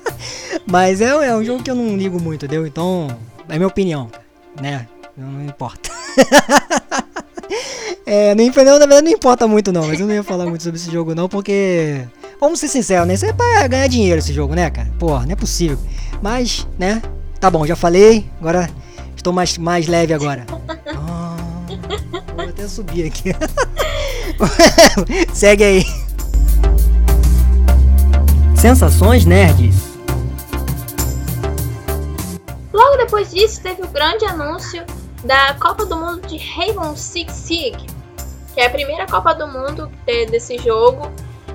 Mas 0.64 1.02
é, 1.02 1.08
é 1.10 1.36
um 1.36 1.44
jogo 1.44 1.62
que 1.62 1.70
eu 1.70 1.74
não 1.74 1.94
ligo 1.94 2.18
muito, 2.18 2.46
entendeu? 2.46 2.66
Então, 2.66 3.06
é 3.50 3.56
minha 3.56 3.68
opinião, 3.68 4.10
né? 4.58 4.88
Não, 5.14 5.28
não 5.28 5.44
importa. 5.44 5.90
É, 8.12 8.34
nem, 8.34 8.48
na 8.48 8.52
verdade 8.52 9.02
não 9.02 9.12
importa 9.12 9.46
muito 9.46 9.70
não, 9.70 9.86
mas 9.86 10.00
eu 10.00 10.04
não 10.04 10.12
ia 10.12 10.24
falar 10.24 10.44
muito 10.44 10.64
sobre 10.64 10.80
esse 10.80 10.90
jogo 10.90 11.14
não, 11.14 11.28
porque... 11.28 12.04
Vamos 12.40 12.58
ser 12.58 12.66
sinceros, 12.66 13.06
né? 13.06 13.14
Isso 13.14 13.24
é 13.24 13.32
pra 13.32 13.68
ganhar 13.68 13.86
dinheiro 13.86 14.18
esse 14.18 14.32
jogo, 14.32 14.52
né, 14.52 14.68
cara? 14.68 14.90
Porra, 14.98 15.24
não 15.26 15.32
é 15.32 15.36
possível. 15.36 15.78
Mas, 16.20 16.66
né? 16.76 17.00
Tá 17.38 17.48
bom, 17.48 17.64
já 17.64 17.76
falei, 17.76 18.28
agora 18.40 18.68
estou 19.14 19.32
mais, 19.32 19.56
mais 19.58 19.86
leve 19.86 20.12
agora. 20.12 20.44
Oh, 20.50 22.34
vou 22.34 22.48
até 22.48 22.66
subir 22.66 23.06
aqui. 23.06 23.32
Segue 25.32 25.62
aí. 25.62 25.86
Sensações 28.56 29.24
nerds. 29.24 29.76
Logo 32.72 32.96
depois 32.96 33.30
disso, 33.30 33.62
teve 33.62 33.82
o 33.82 33.88
grande 33.88 34.24
anúncio 34.24 34.84
da 35.22 35.54
Copa 35.54 35.86
do 35.86 35.94
Mundo 35.94 36.26
de 36.26 36.38
Rainbow 36.38 36.96
Six 36.96 37.32
Siege, 37.32 37.99
que 38.54 38.60
é 38.60 38.66
a 38.66 38.70
primeira 38.70 39.06
Copa 39.06 39.34
do 39.34 39.46
Mundo 39.46 39.90
desse 40.30 40.58
jogo. 40.58 41.10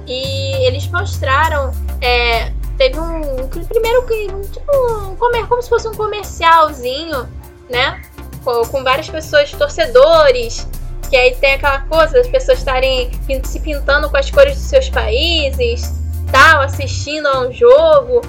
E 0.08 0.66
eles 0.66 0.88
mostraram. 0.88 1.72
É, 2.02 2.52
teve 2.78 3.00
um. 3.00 3.48
Primeiro 3.48 4.06
tipo 4.52 4.72
um, 4.72 5.16
como 5.16 5.62
se 5.62 5.70
fosse 5.70 5.88
um 5.88 5.94
comercialzinho, 5.94 7.28
né? 7.70 8.02
Com, 8.44 8.62
com 8.68 8.84
várias 8.84 9.10
pessoas, 9.10 9.52
torcedores. 9.52 10.68
Que 11.10 11.16
aí 11.16 11.36
tem 11.36 11.54
aquela 11.54 11.82
coisa 11.82 12.14
das 12.14 12.28
pessoas 12.28 12.60
estarem 12.60 13.12
se 13.44 13.60
pintando 13.60 14.10
com 14.10 14.18
as 14.18 14.30
cores 14.32 14.56
dos 14.56 14.66
seus 14.66 14.90
países, 14.90 15.94
tal, 16.32 16.62
assistindo 16.62 17.28
a 17.28 17.42
um 17.42 17.52
jogo. 17.52 18.22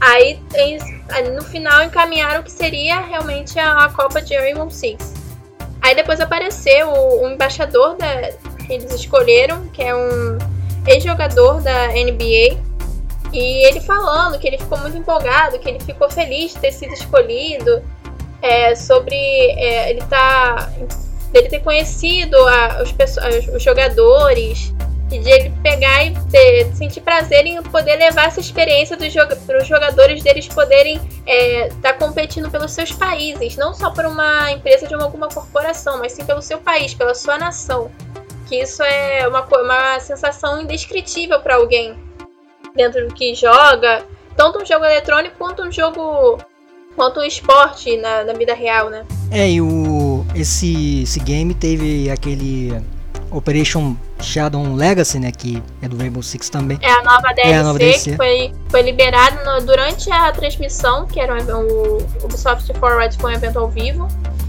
Aí 0.00 0.40
no 1.34 1.42
final 1.42 1.82
encaminharam 1.82 2.42
que 2.42 2.50
seria 2.50 3.00
realmente 3.00 3.58
a, 3.58 3.84
a 3.84 3.88
Copa 3.90 4.20
de 4.20 4.36
Rainbow 4.36 4.70
Six. 4.70 5.21
Aí 5.82 5.96
depois 5.96 6.20
apareceu 6.20 6.88
o, 6.88 7.24
o 7.24 7.28
embaixador 7.28 7.96
da, 7.96 8.30
que 8.64 8.72
eles 8.72 8.94
escolheram, 8.94 9.66
que 9.68 9.82
é 9.82 9.94
um 9.94 10.38
ex-jogador 10.86 11.60
da 11.60 11.88
NBA. 11.88 12.56
E 13.32 13.66
ele 13.66 13.80
falando 13.80 14.38
que 14.38 14.46
ele 14.46 14.58
ficou 14.58 14.78
muito 14.78 14.96
empolgado, 14.96 15.58
que 15.58 15.68
ele 15.68 15.80
ficou 15.80 16.08
feliz 16.08 16.54
de 16.54 16.60
ter 16.60 16.72
sido 16.72 16.92
escolhido, 16.92 17.82
é, 18.40 18.74
sobre 18.74 19.16
é, 19.16 19.90
ele 19.90 20.02
tá 20.02 20.70
ele 21.32 21.48
ter 21.48 21.60
conhecido 21.60 22.36
a, 22.36 22.82
os, 22.82 23.54
os 23.54 23.62
jogadores, 23.62 24.72
de 25.18 25.30
ele 25.30 25.52
pegar 25.62 26.04
e 26.04 26.14
ter, 26.30 26.72
sentir 26.74 27.00
prazer 27.00 27.46
em 27.46 27.62
poder 27.62 27.96
levar 27.96 28.26
essa 28.26 28.40
experiência 28.40 28.96
para 28.96 29.58
os 29.58 29.66
jogadores 29.66 30.22
deles 30.22 30.48
poderem 30.48 30.96
estar 30.96 31.26
é, 31.26 31.68
tá 31.80 31.92
competindo 31.92 32.50
pelos 32.50 32.72
seus 32.72 32.92
países, 32.92 33.56
não 33.56 33.74
só 33.74 33.90
por 33.90 34.04
uma 34.04 34.50
empresa 34.50 34.86
de 34.86 34.94
uma, 34.94 35.04
alguma 35.04 35.28
corporação, 35.28 35.98
mas 35.98 36.12
sim 36.12 36.24
pelo 36.24 36.42
seu 36.42 36.58
país, 36.58 36.94
pela 36.94 37.14
sua 37.14 37.38
nação. 37.38 37.90
Que 38.48 38.62
isso 38.62 38.82
é 38.82 39.26
uma, 39.26 39.42
uma 39.42 40.00
sensação 40.00 40.60
indescritível 40.60 41.40
para 41.40 41.56
alguém 41.56 41.96
dentro 42.74 43.06
do 43.06 43.14
que 43.14 43.34
joga, 43.34 44.04
tanto 44.36 44.62
um 44.62 44.66
jogo 44.66 44.84
eletrônico 44.84 45.36
quanto 45.38 45.62
um 45.62 45.72
jogo 45.72 46.38
quanto 46.96 47.20
o 47.20 47.24
esporte 47.24 47.96
na, 47.96 48.24
na 48.24 48.32
vida 48.32 48.54
real, 48.54 48.90
né? 48.90 49.04
É, 49.30 49.50
e 49.50 49.60
o, 49.60 50.24
esse, 50.34 51.02
esse 51.02 51.20
game 51.20 51.54
teve 51.54 52.10
aquele 52.10 52.82
Operation 53.32 53.96
Shadow 54.20 54.74
Legacy, 54.74 55.18
né? 55.18 55.32
Que 55.32 55.62
é 55.80 55.88
do 55.88 55.96
Rainbow 55.96 56.22
Six 56.22 56.48
também. 56.48 56.78
É 56.80 56.90
a 56.90 57.02
nova 57.02 57.32
DLC, 57.34 57.50
é 57.50 57.56
a 57.56 57.62
nova 57.62 57.78
DLC. 57.78 58.10
que 58.10 58.16
foi, 58.16 58.52
foi 58.68 58.82
liberado 58.82 59.36
no, 59.44 59.66
durante 59.66 60.10
a 60.10 60.30
transmissão, 60.32 61.06
que 61.06 61.18
era 61.18 61.34
o, 61.56 61.98
o 61.98 62.24
Ubisoft 62.24 62.72
Forward 62.78 63.16
foi 63.18 63.32
um 63.32 63.34
evento 63.34 63.58
ao 63.58 63.68
vivo. 63.68 64.06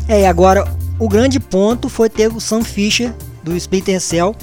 É, 0.07 0.21
e 0.21 0.25
agora 0.25 0.65
o 0.99 1.07
grande 1.07 1.39
ponto 1.39 1.89
foi 1.89 2.09
ter 2.09 2.27
o 2.27 2.39
Sam 2.39 2.63
Fisher 2.63 3.13
do 3.41 3.55
Splinter 3.55 3.99
Cell. 3.99 4.35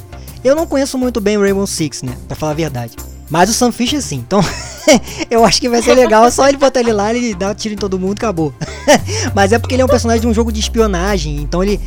Eu 0.42 0.54
não 0.54 0.66
conheço 0.66 0.97
muito 0.97 1.20
bem 1.20 1.37
o 1.37 1.42
Rainbow 1.42 1.66
Six, 1.66 2.02
né? 2.02 2.16
Pra 2.26 2.37
falar 2.37 2.52
a 2.52 2.54
verdade. 2.54 2.97
Mas 3.30 3.49
o 3.49 3.54
Sam 3.54 3.70
Fisher 3.70 4.02
sim. 4.02 4.16
Então, 4.26 4.40
eu 5.30 5.44
acho 5.44 5.61
que 5.61 5.68
vai 5.68 5.80
ser 5.80 5.94
legal. 5.94 6.28
Só 6.30 6.49
ele 6.49 6.56
botar 6.56 6.80
ele 6.80 6.92
lá, 6.92 7.14
ele 7.14 7.35
dá 7.35 7.50
um 7.50 7.54
tiro 7.54 7.75
em 7.75 7.78
todo 7.78 7.99
mundo 7.99 8.14
acabou. 8.14 8.52
Mas 9.35 9.52
é 9.52 9.59
porque 9.59 9.75
ele 9.75 9.82
é 9.82 9.85
um 9.85 9.88
personagem 9.88 10.20
de 10.20 10.26
um 10.26 10.35
jogo 10.35 10.50
de 10.50 10.59
espionagem. 10.59 11.37
Então 11.37 11.62
ele. 11.62 11.80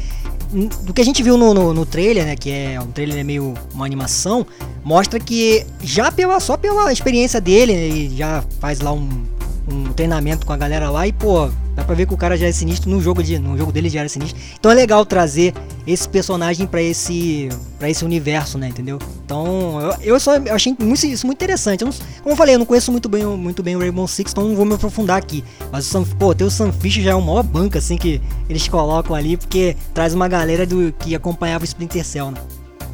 Do 0.84 0.94
que 0.94 1.02
a 1.02 1.06
gente 1.06 1.24
viu 1.24 1.38
no, 1.38 1.54
no, 1.54 1.74
no 1.74 1.86
trailer, 1.86 2.26
né? 2.26 2.36
Que 2.36 2.52
é 2.52 2.80
um 2.80 2.92
trailer 2.92 3.26
meio 3.26 3.54
uma 3.74 3.86
animação, 3.86 4.46
mostra 4.84 5.20
que 5.20 5.66
já 5.82 6.12
pela, 6.12 6.40
só 6.40 6.56
pela 6.56 6.92
experiência 6.92 7.42
dele, 7.42 7.74
né, 7.74 7.82
ele 7.82 8.16
já 8.16 8.44
faz 8.60 8.80
lá 8.80 8.92
um, 8.92 9.24
um 9.68 9.94
treinamento 9.94 10.46
com 10.46 10.54
a 10.54 10.58
galera 10.58 10.90
lá 10.90 11.08
e, 11.08 11.14
pô, 11.14 11.50
Dá 11.76 11.84
pra 11.84 11.96
ver 11.96 12.06
que 12.06 12.14
o 12.14 12.18
cara 12.18 12.38
já 12.38 12.48
é 12.48 12.52
sinistro 12.52 12.90
no 12.90 13.02
jogo, 13.02 13.24
de, 13.24 13.40
no 13.40 13.58
jogo 13.58 13.72
dele 13.72 13.90
já 13.90 14.02
era 14.02 14.10
sinistro. 14.10 14.40
Então 14.60 14.72
é 14.72 14.76
legal 14.76 15.04
trazer 15.06 15.54
esse 15.88 16.08
personagem 16.08 16.68
para 16.68 16.82
esse 16.82 17.50
para 17.80 17.90
esse 17.90 18.06
universo, 18.06 18.58
né, 18.58 18.68
entendeu? 18.68 19.00
Então, 19.26 19.82
eu, 19.82 20.14
eu 20.14 20.20
só 20.20 20.36
eu 20.36 20.54
achei 20.54 20.76
muito, 20.80 21.06
isso 21.06 21.26
muito 21.26 21.38
interessante. 21.38 21.82
Eu 21.82 21.88
não, 21.88 21.94
como 21.94 22.34
eu 22.34 22.36
falei, 22.36 22.56
eu 22.56 22.60
não 22.60 22.66
conheço 22.66 22.92
muito 22.92 23.10
bem, 23.10 23.26
muito 23.26 23.64
bem 23.64 23.76
o 23.76 23.80
Rainbow 23.80 24.08
Six, 24.08 24.32
então 24.32 24.48
não 24.48 24.56
vou 24.56 24.66
me 24.66 24.76
aprofundar 24.76 25.18
aqui. 25.18 25.44
Mas 25.72 25.88
o 25.88 25.90
Sam, 25.90 26.04
pô, 26.04 26.34
ter 26.36 26.44
o 26.44 26.52
Sunfish 26.52 26.96
já 26.96 27.12
é 27.12 27.16
uma 27.16 27.26
maior 27.26 27.44
banca 27.44 27.80
assim 27.80 27.98
que 27.98 28.22
eles 28.48 28.68
colocam 28.68 29.16
ali, 29.16 29.36
porque 29.36 29.76
traz 29.94 30.14
uma 30.14 30.28
galera 30.28 30.66
do 30.66 30.94
que 31.00 31.16
acompanhava 31.16 31.64
o 31.64 31.66
Splinter 31.66 32.06
Cell, 32.06 32.30
né? 32.30 32.40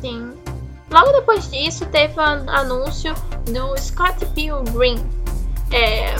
Sim. 0.02 0.30
Logo 0.90 1.12
depois 1.12 1.52
disso, 1.52 1.86
teve 1.88 2.14
o 2.18 2.22
anúncio 2.22 3.14
do 3.46 3.78
Scott 3.78 4.26
Pilgrim. 4.34 4.98
É, 5.70 6.16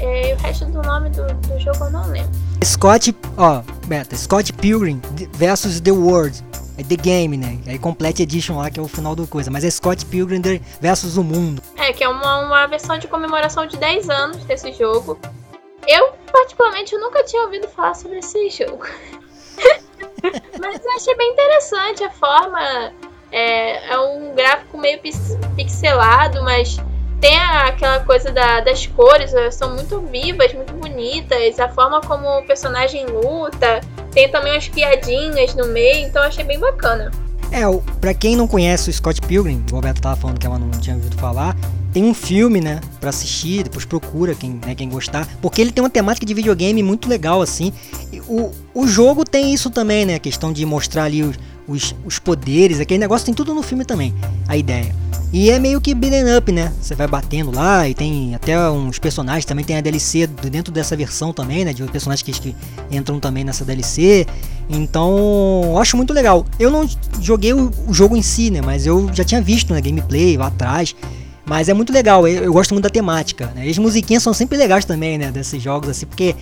é, 0.00 0.34
o 0.34 0.36
resto 0.42 0.66
do 0.66 0.82
nome 0.82 1.10
do, 1.10 1.26
do 1.26 1.58
jogo 1.58 1.84
eu 1.84 1.90
não 1.90 2.06
lembro. 2.08 2.30
Scott, 2.64 3.14
ó, 3.36 3.62
Beta, 3.86 4.16
Scott 4.16 4.52
Pilgrim 4.54 5.00
versus 5.32 5.80
The 5.80 5.92
World. 5.92 6.44
É 6.78 6.82
The 6.82 6.96
Game, 6.96 7.36
né? 7.38 7.58
Aí 7.66 7.78
Complete 7.78 8.22
Edition 8.22 8.58
lá, 8.58 8.70
que 8.70 8.78
é 8.78 8.82
o 8.82 8.88
final 8.88 9.16
do 9.16 9.26
coisa. 9.26 9.50
Mas 9.50 9.64
é 9.64 9.70
Scott 9.70 10.04
Pilgrim 10.06 10.42
versus 10.80 11.16
o 11.16 11.24
mundo. 11.24 11.62
É, 11.76 11.92
que 11.92 12.04
é 12.04 12.08
uma, 12.08 12.38
uma 12.38 12.66
versão 12.66 12.98
de 12.98 13.08
comemoração 13.08 13.66
de 13.66 13.78
10 13.78 14.10
anos 14.10 14.44
desse 14.44 14.72
jogo. 14.72 15.18
Eu, 15.86 16.12
particularmente, 16.30 16.94
eu 16.94 17.00
nunca 17.00 17.24
tinha 17.24 17.42
ouvido 17.44 17.66
falar 17.68 17.94
sobre 17.94 18.18
esse 18.18 18.50
jogo. 18.50 18.84
mas 20.60 20.84
eu 20.84 20.92
achei 20.96 21.16
bem 21.16 21.32
interessante 21.32 22.04
a 22.04 22.10
forma. 22.10 22.92
É, 23.32 23.92
é 23.92 23.98
um 23.98 24.34
gráfico 24.34 24.76
meio 24.76 25.00
pixelado, 25.56 26.42
mas 26.42 26.78
tem 27.20 27.38
aquela 27.38 28.00
coisa 28.00 28.30
da, 28.30 28.60
das 28.60 28.86
cores, 28.86 29.32
são 29.52 29.74
muito 29.74 30.00
vivas, 30.00 30.52
muito 30.52 30.72
bonitas, 30.74 31.58
a 31.58 31.68
forma 31.68 32.00
como 32.00 32.26
o 32.38 32.46
personagem 32.46 33.06
luta, 33.06 33.80
tem 34.12 34.30
também 34.30 34.52
umas 34.52 34.68
piadinhas 34.68 35.54
no 35.54 35.66
meio, 35.66 36.06
então 36.06 36.22
achei 36.22 36.44
bem 36.44 36.58
bacana. 36.58 37.10
É, 37.50 37.62
pra 38.00 38.12
quem 38.12 38.36
não 38.36 38.48
conhece 38.48 38.90
o 38.90 38.92
Scott 38.92 39.20
Pilgrim, 39.20 39.64
o 39.70 39.74
Roberto 39.76 40.00
tava 40.00 40.16
falando 40.16 40.38
que 40.38 40.46
ela 40.46 40.58
não 40.58 40.70
tinha 40.72 40.96
ouvido 40.96 41.16
falar, 41.16 41.56
tem 41.92 42.04
um 42.04 42.12
filme, 42.12 42.60
né, 42.60 42.80
pra 43.00 43.10
assistir, 43.10 43.62
depois 43.62 43.84
procura 43.84 44.34
quem, 44.34 44.60
né, 44.66 44.74
quem 44.74 44.88
gostar, 44.88 45.26
porque 45.40 45.62
ele 45.62 45.70
tem 45.70 45.82
uma 45.82 45.88
temática 45.88 46.26
de 46.26 46.34
videogame 46.34 46.82
muito 46.82 47.08
legal, 47.08 47.40
assim. 47.40 47.72
O, 48.28 48.52
o 48.74 48.86
jogo 48.86 49.24
tem 49.24 49.54
isso 49.54 49.70
também, 49.70 50.04
né, 50.04 50.16
a 50.16 50.18
questão 50.18 50.52
de 50.52 50.66
mostrar 50.66 51.04
ali 51.04 51.22
os, 51.22 51.38
os, 51.68 51.94
os 52.04 52.18
poderes, 52.18 52.80
aquele 52.80 52.98
negócio 52.98 53.26
tem 53.26 53.34
tudo 53.34 53.54
no 53.54 53.62
filme 53.62 53.84
também, 53.84 54.14
a 54.46 54.56
ideia. 54.56 54.94
E 55.32 55.50
é 55.50 55.58
meio 55.58 55.80
que 55.80 55.94
beat'em 55.94 56.36
up, 56.36 56.52
né? 56.52 56.72
Você 56.80 56.94
vai 56.94 57.06
batendo 57.06 57.50
lá 57.50 57.88
e 57.88 57.94
tem 57.94 58.34
até 58.34 58.58
uns 58.70 58.98
personagens, 58.98 59.44
também 59.44 59.64
tem 59.64 59.76
a 59.76 59.80
DLC 59.80 60.26
dentro 60.26 60.72
dessa 60.72 60.96
versão 60.96 61.32
também, 61.32 61.64
né? 61.64 61.72
De 61.72 61.82
personagens 61.84 62.22
que, 62.22 62.32
que 62.32 62.56
entram 62.90 63.18
também 63.18 63.44
nessa 63.44 63.64
DLC. 63.64 64.26
Então, 64.68 65.62
eu 65.64 65.78
acho 65.78 65.96
muito 65.96 66.12
legal. 66.12 66.46
Eu 66.58 66.70
não 66.70 66.88
joguei 67.20 67.52
o, 67.52 67.70
o, 67.88 67.92
jogo 67.92 68.16
em 68.16 68.22
si, 68.22 68.50
né? 68.50 68.60
Mas 68.62 68.86
eu 68.86 69.10
já 69.12 69.24
tinha 69.24 69.42
visto 69.42 69.70
na 69.70 69.76
né, 69.76 69.80
gameplay 69.82 70.36
lá 70.36 70.46
atrás. 70.46 70.94
Mas 71.44 71.68
é 71.68 71.74
muito 71.74 71.92
legal, 71.92 72.26
eu, 72.26 72.42
eu, 72.42 72.52
gosto 72.52 72.72
muito 72.72 72.82
da 72.82 72.90
temática. 72.90 73.52
Né? 73.54 73.66
E 73.68 73.70
as 73.70 73.78
musiquinhas 73.78 74.22
são 74.22 74.34
sempre 74.34 74.56
legais 74.56 74.84
também, 74.84 75.16
né? 75.16 75.30
Desses 75.30 75.62
jogos, 75.62 75.88
assim, 75.88 76.06
porque 76.06 76.34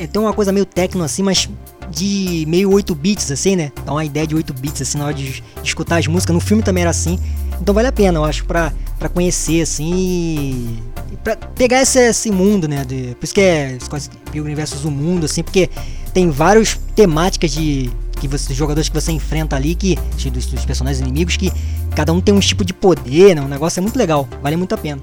é, 0.00 0.06
tem 0.06 0.20
uma 0.20 0.32
coisa 0.32 0.50
meio 0.50 0.64
techno 0.64 1.04
assim, 1.04 1.22
mas 1.22 1.48
de 1.90 2.44
meio 2.48 2.72
8 2.72 2.94
bits, 2.94 3.30
assim, 3.30 3.54
né? 3.54 3.70
Dá 3.84 3.92
uma 3.92 4.04
ideia 4.04 4.26
de 4.26 4.34
8 4.34 4.54
bits, 4.54 4.80
assim, 4.80 4.96
na 4.96 5.06
hora 5.06 5.14
de, 5.14 5.42
escutar 5.62 5.98
as 5.98 6.06
músicas. 6.06 6.32
No 6.32 6.40
filme 6.40 6.62
também 6.62 6.82
era 6.82 6.90
assim. 6.90 7.18
Então 7.60 7.74
vale 7.74 7.88
a 7.88 7.92
pena, 7.92 8.18
eu 8.18 8.24
acho, 8.24 8.44
pra, 8.46 8.72
pra 8.98 9.08
conhecer, 9.08 9.60
assim, 9.60 10.80
e, 11.12 11.16
pra 11.22 11.36
pegar 11.36 11.82
esse, 11.82 11.98
esse 11.98 12.30
mundo, 12.30 12.66
né? 12.66 12.84
De, 12.84 13.14
por 13.16 13.24
isso 13.24 13.34
que 13.34 13.40
é 13.40 13.76
Scott 13.80 14.08
Pilgrim 14.32 14.54
versus 14.54 14.84
o 14.84 14.90
mundo, 14.90 15.26
assim, 15.26 15.42
porque 15.42 15.68
tem 16.14 16.30
várias 16.30 16.80
temáticas 16.94 17.50
de 17.50 17.90
que 18.18 18.26
você, 18.26 18.54
jogadores 18.54 18.88
que 18.88 18.94
você 18.94 19.12
enfrenta 19.12 19.56
ali, 19.56 19.74
que 19.74 19.96
dos, 20.30 20.46
dos 20.46 20.64
personagens 20.64 21.00
inimigos, 21.00 21.36
que 21.36 21.52
cada 21.94 22.12
um 22.12 22.20
tem 22.20 22.34
um 22.34 22.40
tipo 22.40 22.64
de 22.64 22.72
poder, 22.72 23.34
né? 23.34 23.42
Um 23.42 23.48
negócio 23.48 23.80
é 23.80 23.82
muito 23.82 23.98
legal, 23.98 24.26
vale 24.42 24.56
muito 24.56 24.74
a 24.74 24.78
pena. 24.78 25.02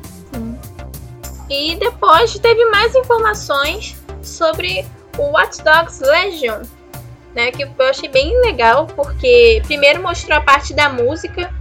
E 1.50 1.76
depois 1.76 2.38
teve 2.40 2.66
mais 2.72 2.94
informações 2.96 3.96
sobre 4.28 4.86
o 5.18 5.24
Watch 5.32 5.64
Dogs 5.64 6.04
Legion, 6.04 6.62
né? 7.34 7.52
Que 7.52 7.64
eu 7.64 7.70
achei 7.80 8.10
bem 8.10 8.40
legal, 8.42 8.88
porque 8.88 9.62
primeiro 9.66 10.02
mostrou 10.02 10.38
a 10.38 10.42
parte 10.42 10.74
da 10.74 10.90
música, 10.90 11.54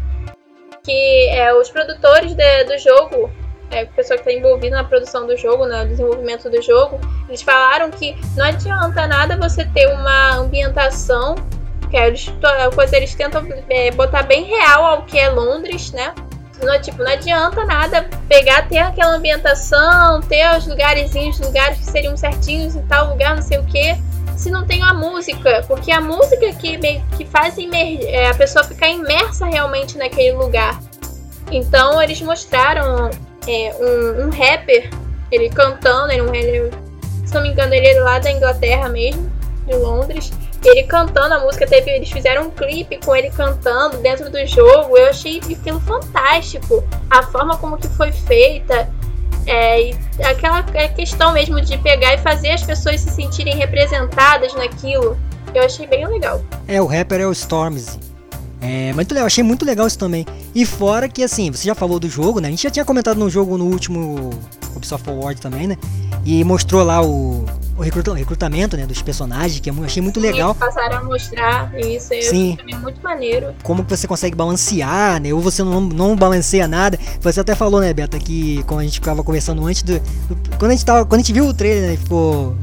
que 0.83 1.29
é, 1.31 1.53
os 1.55 1.71
produtores 1.71 2.35
de, 2.35 2.65
do 2.65 2.79
jogo, 2.79 3.31
é, 3.71 3.83
a 3.83 3.87
pessoa 3.87 4.19
que 4.19 4.29
está 4.29 4.33
envolvida 4.33 4.77
na 4.77 4.85
produção 4.85 5.27
do 5.27 5.37
jogo, 5.37 5.67
no 5.67 5.87
desenvolvimento 5.87 6.49
do 6.49 6.63
jogo, 6.63 7.01
eles 7.29 7.43
falaram 7.43 7.91
que 7.91 8.17
não 8.37 8.47
adianta 8.47 9.07
nada 9.07 9.37
você 9.37 9.65
ter 9.65 9.89
uma 9.89 10.37
ambientação, 10.37 11.35
que 11.91 11.97
é, 11.97 12.07
eles, 12.07 12.33
coisa, 12.75 12.97
eles 12.97 13.15
tentam 13.15 13.47
é, 13.69 13.91
botar 13.91 14.23
bem 14.23 14.45
real 14.45 14.85
ao 14.85 15.03
que 15.03 15.19
é 15.19 15.29
Londres, 15.29 15.93
né? 15.93 16.15
Não, 16.63 16.81
tipo, 16.81 17.03
não 17.03 17.13
adianta 17.13 17.65
nada 17.65 18.09
pegar, 18.29 18.67
ter 18.69 18.79
aquela 18.79 19.17
ambientação, 19.17 20.21
ter 20.23 20.57
os 20.57 20.67
lugarzinhos, 20.67 21.39
lugares 21.39 21.79
que 21.79 21.85
seriam 21.85 22.17
certinhos 22.17 22.75
em 22.75 22.83
tal 22.87 23.11
lugar, 23.11 23.37
não 23.37 23.43
sei 23.43 23.59
o 23.59 23.65
que, 23.65 23.95
se 24.37 24.51
não 24.51 24.67
tem 24.67 24.83
a 24.83 24.93
música, 24.95 25.65
porque 25.67 25.91
a 25.91 26.01
música 26.01 26.53
que, 26.55 26.79
que 27.17 27.25
faz 27.27 27.57
é, 27.59 28.29
a 28.29 28.35
pessoa 28.35 28.65
ficar 28.65 28.89
imersa 28.89 29.47
realmente 29.47 29.97
naquele 29.97 30.33
lugar. 30.33 30.81
Então 31.51 32.03
eles 32.03 32.21
mostraram 32.21 33.11
é, 33.47 33.75
um, 33.81 34.27
um, 34.27 34.31
rapper, 34.31 34.91
ele 35.31 35.49
cantando, 35.51 36.13
ele, 36.13 36.37
ele, 36.37 36.71
se 37.25 37.35
não 37.35 37.43
me 37.43 37.51
engano, 37.51 37.73
ele 37.73 37.89
é 37.89 38.01
lá 38.01 38.19
da 38.19 38.31
Inglaterra 38.31 38.89
mesmo, 38.89 39.31
de 39.67 39.75
Londres. 39.75 40.31
Ele 40.67 40.83
cantando 40.83 41.35
a 41.35 41.39
música, 41.41 41.67
teve, 41.67 41.91
eles 41.91 42.11
fizeram 42.11 42.49
um 42.49 42.51
clipe 42.51 42.99
com 42.99 43.15
ele 43.15 43.31
cantando 43.31 43.99
dentro 43.99 44.31
do 44.31 44.47
jogo. 44.47 44.97
Eu 44.97 45.09
achei 45.09 45.39
aquilo 45.39 45.81
fantástico. 45.81 46.83
A 47.09 47.23
forma 47.23 47.57
como 47.57 47.77
que 47.77 47.89
foi 47.89 48.11
feita. 48.11 48.89
É, 49.47 49.93
aquela 50.25 50.65
questão 50.89 51.33
mesmo 51.33 51.61
de 51.61 51.79
pegar 51.79 52.15
e 52.15 52.19
fazer 52.19 52.51
as 52.51 52.65
pessoas 52.65 53.01
se 53.01 53.11
sentirem 53.11 53.55
representadas 53.55 54.53
naquilo, 54.55 55.17
eu 55.55 55.63
achei 55.63 55.87
bem 55.87 56.05
legal. 56.05 56.43
É, 56.67 56.83
o 56.83 56.87
rapper 56.87 57.21
é 57.21 57.27
o 57.27 57.33
Stormzy. 57.33 58.01
É 58.61 58.93
muito 58.93 59.13
legal, 59.13 59.27
achei 59.27 59.45
muito 59.45 59.65
legal 59.65 59.87
isso 59.87 59.99
também. 59.99 60.27
E 60.53 60.67
fora 60.67 61.09
que 61.09 61.23
assim, 61.23 61.53
você 61.53 61.65
já 61.65 61.75
falou 61.77 62.01
do 62.01 62.09
jogo, 62.09 62.41
né? 62.41 62.49
A 62.49 62.51
gente 62.51 62.65
já 62.65 62.71
tinha 62.71 62.85
comentado 62.85 63.19
no 63.19 63.31
jogo 63.31 63.57
no 63.57 63.67
último 63.67 64.31
Ubisoft 64.75 65.09
Award 65.09 65.41
também, 65.41 65.69
né? 65.69 65.77
E 66.25 66.43
mostrou 66.43 66.83
lá 66.83 67.01
o, 67.01 67.45
o 67.77 67.83
recrutamento 67.83 68.77
né, 68.77 68.87
dos 68.87 69.03
personagens, 69.03 69.61
que 69.61 69.69
eu 69.69 69.85
achei 69.85 70.03
muito 70.03 70.19
legal. 70.19 70.55
Sim, 70.55 70.61
passaram 70.61 70.97
a 70.99 71.05
mostrar 71.05 71.79
isso, 71.79 72.15
eu 72.15 72.23
Sim. 72.23 72.59
muito 72.81 73.03
maneiro. 73.03 73.55
Como 73.63 73.85
que 73.85 73.95
você 73.95 74.07
consegue 74.07 74.35
balancear, 74.35 75.21
né? 75.21 75.33
Ou 75.33 75.41
você 75.41 75.63
não, 75.63 75.81
não 75.81 76.17
balanceia 76.17 76.67
nada. 76.67 76.99
Você 77.21 77.41
até 77.41 77.55
falou, 77.55 77.81
né, 77.81 77.93
Beta, 77.93 78.19
que 78.19 78.63
quando 78.65 78.81
a 78.81 78.85
gente 78.85 78.95
ficava 78.95 79.23
conversando 79.23 79.65
antes 79.67 79.83
do. 79.83 79.99
do 80.01 80.59
quando, 80.59 80.71
a 80.71 80.75
gente 80.75 80.85
tava, 80.85 81.05
quando 81.05 81.21
a 81.21 81.23
gente 81.23 81.33
viu 81.33 81.45
o 81.47 81.55
trailer, 81.55 81.91
né? 81.91 81.97
Ficou 81.97 82.57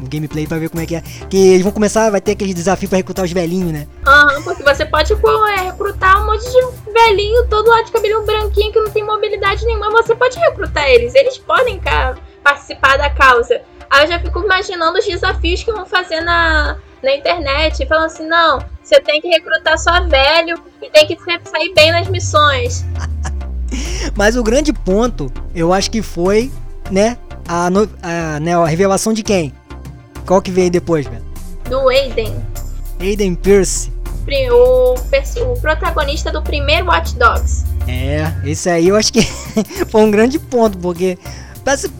o 0.00 0.08
gameplay 0.08 0.46
pra 0.46 0.58
ver 0.58 0.68
como 0.68 0.82
é 0.82 0.86
que 0.86 0.94
é. 0.94 1.02
Que 1.28 1.36
eles 1.36 1.62
vão 1.62 1.72
começar, 1.72 2.10
vai 2.10 2.20
ter 2.20 2.32
aquele 2.32 2.54
desafio 2.54 2.88
pra 2.88 2.98
recrutar 2.98 3.24
os 3.24 3.32
velhinhos, 3.32 3.72
né? 3.72 3.86
Aham, 4.06 4.36
uhum, 4.36 4.42
porque 4.42 4.62
você 4.62 4.84
pode 4.84 5.12
é, 5.12 5.62
recrutar 5.62 6.22
um 6.22 6.26
monte 6.26 6.44
de 6.44 6.92
velhinho, 6.92 7.46
todo 7.48 7.68
lá 7.68 7.82
de 7.82 7.90
cabelinho 7.90 8.24
branquinho 8.24 8.72
que 8.72 8.80
não 8.80 8.90
tem 8.90 9.04
mobilidade 9.04 9.64
nenhuma. 9.64 9.90
Você 9.90 10.14
pode 10.14 10.38
recrutar 10.38 10.88
eles, 10.88 11.14
eles 11.14 11.38
podem 11.38 11.78
cá, 11.80 12.14
participar 12.42 12.96
da 12.98 13.10
causa. 13.10 13.60
Aí 13.90 14.04
eu 14.04 14.08
já 14.08 14.20
fico 14.20 14.40
imaginando 14.40 14.98
os 14.98 15.04
desafios 15.04 15.62
que 15.62 15.72
vão 15.72 15.84
fazer 15.84 16.20
na, 16.20 16.78
na 17.02 17.14
internet, 17.14 17.84
falando 17.86 18.06
assim, 18.06 18.26
não, 18.26 18.64
você 18.82 19.00
tem 19.00 19.20
que 19.20 19.28
recrutar 19.28 19.78
só 19.78 20.06
velho 20.06 20.62
e 20.80 20.88
tem 20.88 21.06
que 21.06 21.18
sair 21.44 21.74
bem 21.74 21.90
nas 21.90 22.08
missões. 22.08 22.84
Mas 24.16 24.36
o 24.36 24.42
grande 24.42 24.72
ponto, 24.72 25.30
eu 25.54 25.72
acho 25.72 25.90
que 25.90 26.02
foi, 26.02 26.50
né, 26.90 27.18
a, 27.46 27.66
a, 27.66 28.40
né, 28.40 28.54
a 28.54 28.66
revelação 28.66 29.12
de 29.12 29.22
quem? 29.22 29.52
qual 30.30 30.40
que 30.40 30.52
veio 30.52 30.70
depois, 30.70 31.06
velho? 31.06 31.24
Do 31.68 31.88
Aiden. 31.88 32.36
Aiden 33.00 33.34
Pierce. 33.34 33.90
O, 34.52 34.94
o 34.94 35.60
protagonista 35.60 36.30
do 36.30 36.40
primeiro 36.40 36.86
Watch 36.86 37.16
Dogs. 37.16 37.64
É, 37.88 38.32
esse 38.44 38.70
aí 38.70 38.86
eu 38.86 38.94
acho 38.94 39.12
que 39.12 39.22
foi 39.90 40.02
um 40.02 40.10
grande 40.10 40.38
ponto, 40.38 40.78
porque 40.78 41.18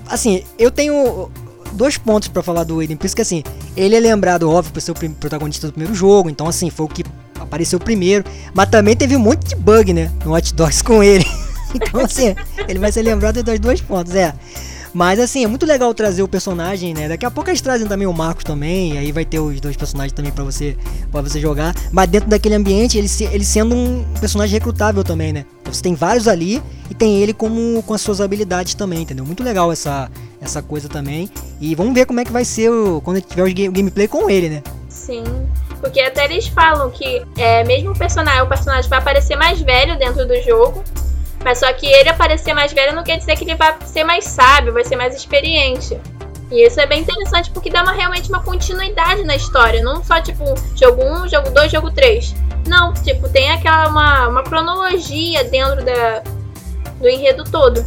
assim, 0.09 0.45
eu 0.57 0.71
tenho 0.71 1.29
dois 1.73 1.97
pontos 1.97 2.29
para 2.29 2.43
falar 2.43 2.65
do 2.65 2.81
Aiden 2.81 2.97
Pierce, 2.97 3.15
que 3.15 3.23
assim, 3.23 3.43
ele 3.77 3.97
é 3.97 4.01
lembrado, 4.01 4.51
óbvio, 4.51 4.73
por 4.73 4.81
ser 4.81 4.91
o 4.93 4.95
protagonista 4.95 5.67
do 5.67 5.73
primeiro 5.73 5.95
jogo, 5.95 6.29
então 6.29 6.47
assim, 6.47 6.71
foi 6.71 6.87
o 6.87 6.89
que 6.89 7.05
apareceu 7.39 7.79
primeiro, 7.79 8.25
mas 8.55 8.69
também 8.69 8.97
teve 8.97 9.17
um 9.17 9.21
monte 9.21 9.49
de 9.49 9.57
bug, 9.57 9.93
né, 9.93 10.11
no 10.25 10.33
Watch 10.33 10.55
Dogs 10.55 10.83
com 10.85 11.03
ele. 11.03 11.27
então 11.75 12.01
assim, 12.01 12.35
ele 12.69 12.79
vai 12.79 12.93
ser 12.93 13.03
lembrado 13.03 13.43
das 13.43 13.59
dois 13.59 13.81
pontos, 13.81 14.15
é. 14.15 14.35
Mas 14.93 15.21
assim, 15.21 15.45
é 15.45 15.47
muito 15.47 15.65
legal 15.65 15.93
trazer 15.95 16.23
o 16.23 16.29
personagem, 16.29 16.93
né? 16.93 17.09
Daqui 17.09 17.25
a 17.25 17.31
pouco 17.31 17.49
eles 17.49 17.61
trazem 17.61 17.87
também 17.87 18.07
o 18.07 18.13
Marcos 18.13 18.43
também, 18.43 18.99
aí 18.99 19.13
vai 19.13 19.25
ter 19.25 19.39
os 19.39 19.61
dois 19.61 19.77
personagens 19.77 20.13
também 20.13 20.33
para 20.33 20.43
você 20.43 20.77
para 21.13 21.23
você 21.23 21.39
jogar. 21.41 21.75
Mas 21.93 22.09
dentro 22.09 22.29
daquele 22.29 22.57
ambiente, 22.57 22.99
ele, 22.99 23.09
ele 23.31 23.45
sendo 23.45 23.75
um 23.75 24.05
personagem 24.21 24.53
recrutável 24.53 25.05
também, 25.05 25.33
né? 25.33 25.45
Então, 25.61 25.73
você 25.73 25.83
tem 25.83 25.95
vários 25.95 26.27
ali 26.27 26.61
e 26.91 26.95
tem 26.95 27.23
ele 27.23 27.33
como 27.33 27.83
com 27.85 27.95
as 27.95 28.01
suas 28.01 28.21
habilidades 28.21 28.75
também, 28.75 29.03
entendeu? 29.03 29.25
Muito 29.25 29.45
legal 29.45 29.71
essa, 29.71 30.11
essa 30.41 30.63
coisa 30.63 30.89
também. 30.89 31.31
E 31.61 31.75
vamos 31.75 31.95
ver 31.95 32.07
como 32.07 32.21
é 32.21 32.25
que 32.25 32.33
vai 32.33 32.45
ser 32.45 32.71
o, 32.71 33.01
quando 33.01 33.21
tiver 33.21 33.43
o 33.43 33.73
gameplay 33.73 34.09
com 34.09 34.29
ele, 34.31 34.49
né? 34.49 34.63
Sim. 34.89 35.25
Porque 35.81 36.01
até 36.01 36.25
eles 36.25 36.47
falam 36.49 36.91
que 36.91 37.25
é, 37.37 37.65
mesmo 37.65 37.93
o 37.93 37.99
personagem, 37.99 38.43
o 38.43 38.47
personagem 38.47 38.89
vai 38.89 38.99
aparecer 38.99 39.37
mais 39.37 39.61
velho 39.61 39.99
dentro 39.99 40.27
do 40.27 40.41
jogo. 40.43 40.85
Mas 41.43 41.59
só 41.59 41.73
que 41.73 41.87
ele 41.87 42.09
aparecer 42.09 42.53
mais 42.53 42.73
velho 42.73 42.95
não 42.95 43.03
quer 43.03 43.17
dizer 43.17 43.37
que 43.37 43.45
ele 43.45 43.55
vai 43.55 43.75
ser 43.87 44.05
mais 44.05 44.25
sábio, 44.25 44.73
vai 44.73 44.85
ser 44.85 44.97
mais 44.97 45.15
experiente. 45.15 45.99
E 46.51 46.67
isso 46.67 46.81
é 46.81 46.87
bem 46.87 47.01
interessante 47.01 47.51
porque 47.51 47.71
dá 47.71 47.83
uma, 47.83 47.93
realmente 47.93 48.29
uma 48.29 48.43
continuidade 48.43 49.25
na 49.25 49.37
história. 49.37 49.83
Não 49.83 50.05
só 50.05 50.21
tipo 50.21 50.45
jogo 50.77 51.03
1, 51.03 51.29
jogo 51.29 51.51
2, 51.51 51.73
jogo 51.73 51.91
3. 51.91 52.35
Não, 52.67 52.93
tipo, 52.93 53.29
tem 53.29 53.51
aquela 53.51 53.89
uma, 53.89 54.29
uma 54.29 54.43
cronologia 54.43 55.45
dentro 55.45 55.83
da, 55.83 56.23
do 57.01 57.09
enredo 57.09 57.45
todo. 57.45 57.85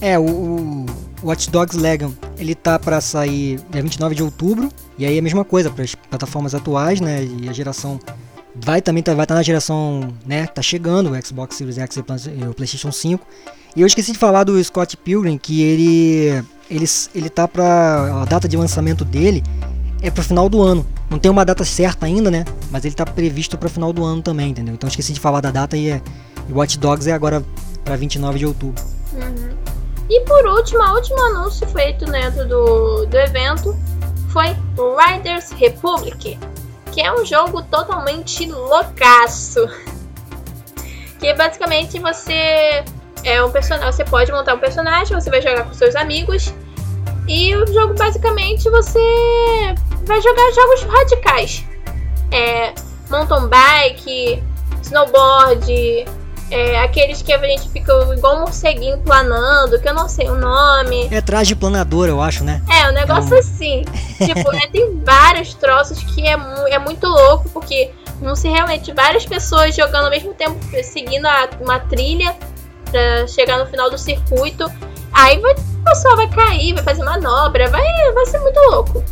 É, 0.00 0.18
o, 0.18 0.24
o 0.24 0.81
Watch 1.22 1.50
Dogs 1.50 1.76
Legion, 1.76 2.10
ele 2.36 2.54
tá 2.54 2.78
para 2.78 3.00
sair 3.00 3.60
dia 3.70 3.82
29 3.82 4.14
de 4.14 4.22
outubro. 4.22 4.70
E 4.98 5.06
aí 5.06 5.16
é 5.16 5.18
a 5.18 5.22
mesma 5.22 5.44
coisa 5.44 5.70
para 5.70 5.84
as 5.84 5.94
plataformas 5.94 6.54
atuais, 6.54 7.00
né? 7.00 7.24
E 7.24 7.48
a 7.48 7.52
geração 7.52 7.98
vai 8.54 8.82
também 8.82 9.02
tá, 9.02 9.14
vai 9.14 9.24
estar 9.24 9.34
tá 9.34 9.38
na 9.38 9.42
geração, 9.42 10.12
né, 10.26 10.46
tá 10.46 10.60
chegando 10.60 11.10
o 11.10 11.26
Xbox 11.26 11.56
Series 11.56 11.78
X 11.78 11.96
e 11.96 12.44
o 12.44 12.54
PlayStation 12.54 12.92
5. 12.92 13.26
E 13.74 13.80
eu 13.80 13.86
esqueci 13.86 14.12
de 14.12 14.18
falar 14.18 14.44
do 14.44 14.62
Scott 14.62 14.96
Pilgrim 14.98 15.38
que 15.38 15.62
ele 15.62 16.44
ele 16.70 16.84
ele 17.14 17.30
tá 17.30 17.48
para 17.48 18.22
a 18.22 18.24
data 18.26 18.46
de 18.46 18.56
lançamento 18.56 19.04
dele 19.04 19.42
é 20.02 20.10
pro 20.10 20.22
final 20.22 20.48
do 20.48 20.60
ano. 20.60 20.84
Não 21.08 21.18
tem 21.18 21.30
uma 21.30 21.44
data 21.44 21.64
certa 21.64 22.06
ainda, 22.06 22.30
né? 22.30 22.44
Mas 22.70 22.84
ele 22.84 22.94
tá 22.94 23.06
previsto 23.06 23.56
para 23.56 23.68
final 23.68 23.92
do 23.92 24.04
ano 24.04 24.20
também, 24.20 24.50
entendeu? 24.50 24.74
Então 24.74 24.88
esqueci 24.88 25.12
de 25.12 25.20
falar 25.20 25.40
da 25.40 25.50
data 25.50 25.76
e 25.76 25.88
é 25.88 26.02
e 26.48 26.52
Watch 26.52 26.78
Dogs 26.78 27.08
é 27.08 27.12
agora 27.12 27.42
para 27.84 27.96
29 27.96 28.38
de 28.38 28.46
outubro. 28.46 28.82
Uhum. 29.14 29.71
E 30.08 30.20
por 30.22 30.46
último, 30.46 30.82
o 30.82 30.94
último 30.94 31.20
anúncio 31.26 31.66
feito 31.68 32.04
dentro 32.04 32.46
do, 32.46 33.06
do 33.06 33.16
evento 33.16 33.76
foi 34.28 34.56
Riders 34.98 35.50
Republic, 35.52 36.38
que 36.90 37.00
é 37.00 37.12
um 37.12 37.24
jogo 37.24 37.62
totalmente 37.62 38.46
loucaço. 38.46 39.68
Que 41.18 41.32
basicamente 41.34 42.00
você 42.00 42.84
é 43.22 43.44
um 43.44 43.52
personagem, 43.52 43.92
você 43.92 44.04
pode 44.04 44.32
montar 44.32 44.54
um 44.54 44.58
personagem, 44.58 45.14
você 45.14 45.30
vai 45.30 45.40
jogar 45.40 45.62
com 45.62 45.72
seus 45.72 45.94
amigos 45.94 46.52
e 47.28 47.54
o 47.54 47.64
jogo 47.72 47.94
basicamente 47.94 48.68
você 48.68 48.98
vai 50.04 50.20
jogar 50.20 50.52
jogos 50.52 50.82
radicais. 50.82 51.64
É, 52.32 52.74
mountain 53.08 53.48
bike, 53.48 54.42
snowboard, 54.82 56.06
é, 56.52 56.78
aqueles 56.80 57.22
que 57.22 57.32
a 57.32 57.38
gente 57.38 57.70
fica 57.70 57.92
igual 58.14 58.36
um 58.36 58.40
morceguinho 58.40 58.98
planando, 58.98 59.80
que 59.80 59.88
eu 59.88 59.94
não 59.94 60.06
sei 60.06 60.28
o 60.28 60.36
nome. 60.36 61.08
É 61.10 61.22
traje 61.22 61.54
planador, 61.54 62.08
eu 62.08 62.20
acho, 62.20 62.44
né? 62.44 62.62
É, 62.70 62.90
um 62.90 62.92
negócio 62.92 63.32
é 63.32 63.36
um... 63.36 63.40
assim. 63.40 63.82
tipo, 64.22 64.54
é, 64.54 64.66
tem 64.66 65.00
vários 65.02 65.54
troços 65.54 66.02
que 66.02 66.26
é, 66.26 66.36
é 66.68 66.78
muito 66.78 67.06
louco, 67.06 67.48
porque 67.48 67.90
não 68.20 68.36
se 68.36 68.48
realmente 68.48 68.92
várias 68.92 69.24
pessoas 69.24 69.74
jogando 69.74 70.04
ao 70.04 70.10
mesmo 70.10 70.34
tempo, 70.34 70.58
seguindo 70.84 71.24
a, 71.24 71.48
uma 71.58 71.80
trilha 71.80 72.36
pra 72.90 73.26
chegar 73.26 73.58
no 73.58 73.66
final 73.66 73.90
do 73.90 73.96
circuito. 73.96 74.70
Aí 75.10 75.38
vai, 75.40 75.52
o 75.52 75.84
pessoal 75.84 76.16
vai 76.16 76.28
cair, 76.28 76.74
vai 76.74 76.84
fazer 76.84 77.02
manobra, 77.02 77.70
vai, 77.70 78.12
vai 78.12 78.26
ser 78.26 78.38
muito 78.40 78.60
louco. 78.70 79.02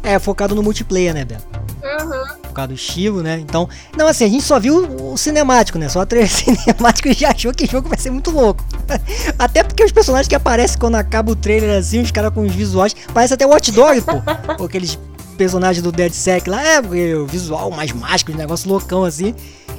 É, 0.00 0.18
focado 0.20 0.54
no 0.54 0.62
multiplayer, 0.62 1.12
né, 1.12 1.24
Beto? 1.24 1.44
Uhum 1.82 2.43
por 2.54 2.56
causa 2.56 2.68
do 2.68 2.74
estilo, 2.74 3.20
né? 3.20 3.40
Então, 3.40 3.68
não, 3.98 4.06
assim, 4.06 4.24
a 4.24 4.28
gente 4.28 4.44
só 4.44 4.60
viu 4.60 5.12
o 5.12 5.16
cinemático, 5.16 5.76
né? 5.76 5.88
Só 5.88 6.00
a 6.00 6.06
trailer 6.06 6.30
cinemático 6.30 7.08
e 7.08 7.12
já 7.12 7.30
achou 7.30 7.52
que 7.52 7.64
o 7.64 7.70
jogo 7.70 7.88
vai 7.88 7.98
ser 7.98 8.10
muito 8.10 8.30
louco. 8.30 8.64
Até 9.36 9.64
porque 9.64 9.84
os 9.84 9.90
personagens 9.90 10.28
que 10.28 10.34
aparecem 10.34 10.78
quando 10.78 10.94
acaba 10.94 11.32
o 11.32 11.36
trailer 11.36 11.76
assim, 11.76 12.00
os 12.00 12.12
caras 12.12 12.32
com 12.32 12.42
os 12.42 12.54
visuais, 12.54 12.94
parece 13.12 13.34
até 13.34 13.44
o 13.44 13.50
Watch 13.50 13.72
Dog, 13.72 14.00
pô. 14.02 14.64
Aqueles 14.64 14.96
personagens 15.36 15.82
do 15.82 15.90
Dead 15.90 16.12
Sec 16.12 16.46
lá, 16.46 16.62
é, 16.62 16.80
o 17.16 17.26
visual 17.26 17.70
mais 17.72 17.90
mágico, 17.92 18.30
um 18.30 18.36
negócio 18.36 18.68
loucão 18.68 19.04
assim. 19.04 19.34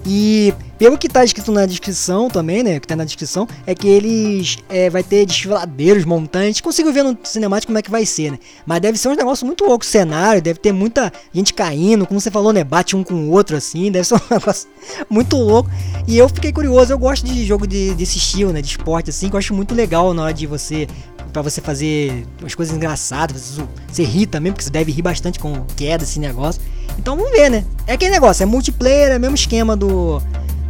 E 0.05 0.53
pelo 0.77 0.97
que 0.97 1.09
tá 1.09 1.23
escrito 1.23 1.51
na 1.51 1.65
descrição 1.65 2.29
também, 2.29 2.61
né? 2.61 2.79
Que 2.79 2.87
tá 2.87 2.95
na 2.95 3.05
descrição, 3.05 3.47
é 3.65 3.73
que 3.73 3.87
eles 3.87 4.57
é, 4.69 4.89
vai 4.89 5.01
ter 5.01 5.25
desfiladeiros, 5.25 6.05
montantes. 6.05 6.61
Consigo 6.61 6.91
ver 6.91 7.03
no 7.03 7.17
cinemático 7.23 7.71
como 7.71 7.79
é 7.79 7.81
que 7.81 7.89
vai 7.89 8.05
ser, 8.05 8.31
né? 8.31 8.39
Mas 8.65 8.81
deve 8.81 8.97
ser 8.97 9.07
um 9.07 9.15
negócio 9.15 9.45
muito 9.45 9.65
louco. 9.65 9.85
Cenário, 9.85 10.41
deve 10.41 10.59
ter 10.59 10.71
muita 10.71 11.11
gente 11.33 11.53
caindo, 11.53 12.05
como 12.05 12.19
você 12.19 12.29
falou, 12.29 12.53
né? 12.53 12.63
Bate 12.63 12.95
um 12.95 13.03
com 13.03 13.15
o 13.15 13.31
outro 13.31 13.57
assim, 13.57 13.91
deve 13.91 14.05
ser 14.05 14.15
um 14.15 14.19
negócio 14.29 14.69
muito 15.09 15.37
louco. 15.37 15.69
E 16.07 16.17
eu 16.17 16.29
fiquei 16.29 16.51
curioso, 16.51 16.93
eu 16.93 16.99
gosto 16.99 17.25
de 17.25 17.43
jogo 17.45 17.65
de, 17.65 17.93
desse 17.95 18.17
estilo, 18.17 18.53
né? 18.53 18.61
De 18.61 18.67
esporte 18.67 19.09
assim, 19.09 19.29
que 19.29 19.35
eu 19.35 19.39
acho 19.39 19.53
muito 19.53 19.73
legal 19.73 20.13
na 20.13 20.23
hora 20.23 20.33
de 20.33 20.45
você 20.45 20.87
para 21.33 21.41
você 21.41 21.59
fazer 21.59 22.25
as 22.45 22.55
coisas 22.55 22.73
engraçadas, 22.73 23.41
você, 23.41 23.63
você 23.91 24.03
rir 24.05 24.27
também, 24.27 24.53
porque 24.53 24.63
você 24.63 24.69
deve 24.69 24.89
rir 24.89 25.01
bastante 25.01 25.37
com 25.37 25.65
queda, 25.75 26.05
esse 26.05 26.17
negócio. 26.17 26.61
Então 26.97 27.15
vamos 27.15 27.31
ver, 27.31 27.49
né? 27.49 27.65
É 27.87 27.93
aquele 27.93 28.11
negócio, 28.11 28.43
é 28.43 28.45
multiplayer, 28.45 29.11
é 29.11 29.17
o 29.17 29.19
mesmo 29.19 29.35
esquema 29.35 29.75
do, 29.75 30.21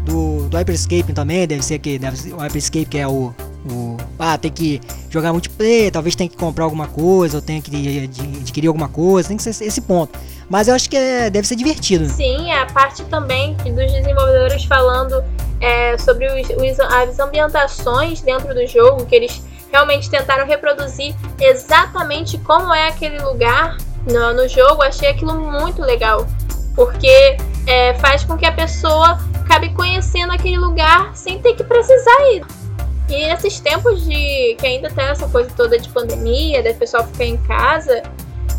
do, 0.06 0.48
do 0.50 0.58
Hyperscape 0.58 1.14
também, 1.14 1.48
deve 1.48 1.64
ser 1.64 1.80
que 1.80 1.98
deve 1.98 2.18
ser, 2.18 2.34
o 2.34 2.38
Hyperscape 2.38 2.86
que 2.86 2.98
é 2.98 3.08
o, 3.08 3.34
o. 3.70 3.98
Ah, 4.18 4.38
tem 4.38 4.52
que 4.52 4.82
jogar 5.10 5.32
multiplayer, 5.32 5.92
talvez 5.92 6.16
tem 6.16 6.28
que 6.28 6.38
comprar 6.38 6.64
alguma 6.66 6.88
coisa, 6.88 7.38
ou 7.38 7.42
tem 7.42 7.62
que 7.62 8.10
adquirir 8.42 8.68
alguma 8.68 8.88
coisa, 8.88 9.28
tem 9.28 9.38
que 9.38 9.44
ser 9.44 9.66
esse 9.66 9.82
ponto. 9.82 10.18
Mas 10.50 10.68
eu 10.68 10.76
acho 10.76 10.90
que 10.90 10.96
é, 10.96 11.30
deve 11.30 11.48
ser 11.48 11.56
divertido. 11.56 12.08
Sim, 12.08 12.52
a 12.52 12.66
parte 12.68 13.04
também 13.06 13.56
dos 13.56 13.92
desenvolvedores 13.92 14.64
falando 14.66 15.24
é, 15.60 15.98
sobre 15.98 16.28
os, 16.28 16.50
os, 16.50 16.80
as 16.80 17.20
ambientações 17.20 18.22
dentro 18.22 18.54
do 18.54 18.68
jogo, 18.68 19.06
que 19.06 19.16
eles 19.16 19.42
realmente 19.72 20.10
tentaram 20.10 20.46
reproduzir 20.46 21.16
exatamente 21.40 22.38
como 22.38 22.74
é 22.74 22.88
aquele 22.88 23.20
lugar 23.20 23.78
no, 24.06 24.34
no 24.34 24.48
jogo. 24.48 24.82
Achei 24.82 25.10
aquilo 25.10 25.34
muito 25.40 25.82
legal, 25.82 26.28
porque 26.76 27.38
é, 27.68 27.94
faz 27.96 28.24
com 28.24 28.38
que 28.38 28.46
a 28.46 28.52
pessoa 28.52 29.20
acabe 29.44 29.70
conhecendo 29.74 30.32
aquele 30.32 30.58
lugar 30.58 31.16
sem 31.16 31.40
ter 31.40 31.54
que 31.54 31.64
precisar 31.64 32.32
ir. 32.34 32.46
E 33.08 33.28
nesses 33.28 33.60
tempos 33.60 34.04
de 34.04 34.56
que 34.60 34.66
ainda 34.66 34.90
tem 34.90 35.06
essa 35.06 35.28
coisa 35.28 35.50
toda 35.56 35.78
de 35.78 35.88
pandemia, 35.90 36.64
da 36.64 36.74
pessoal 36.74 37.06
ficar 37.06 37.26
em 37.26 37.38
casa, 37.38 38.02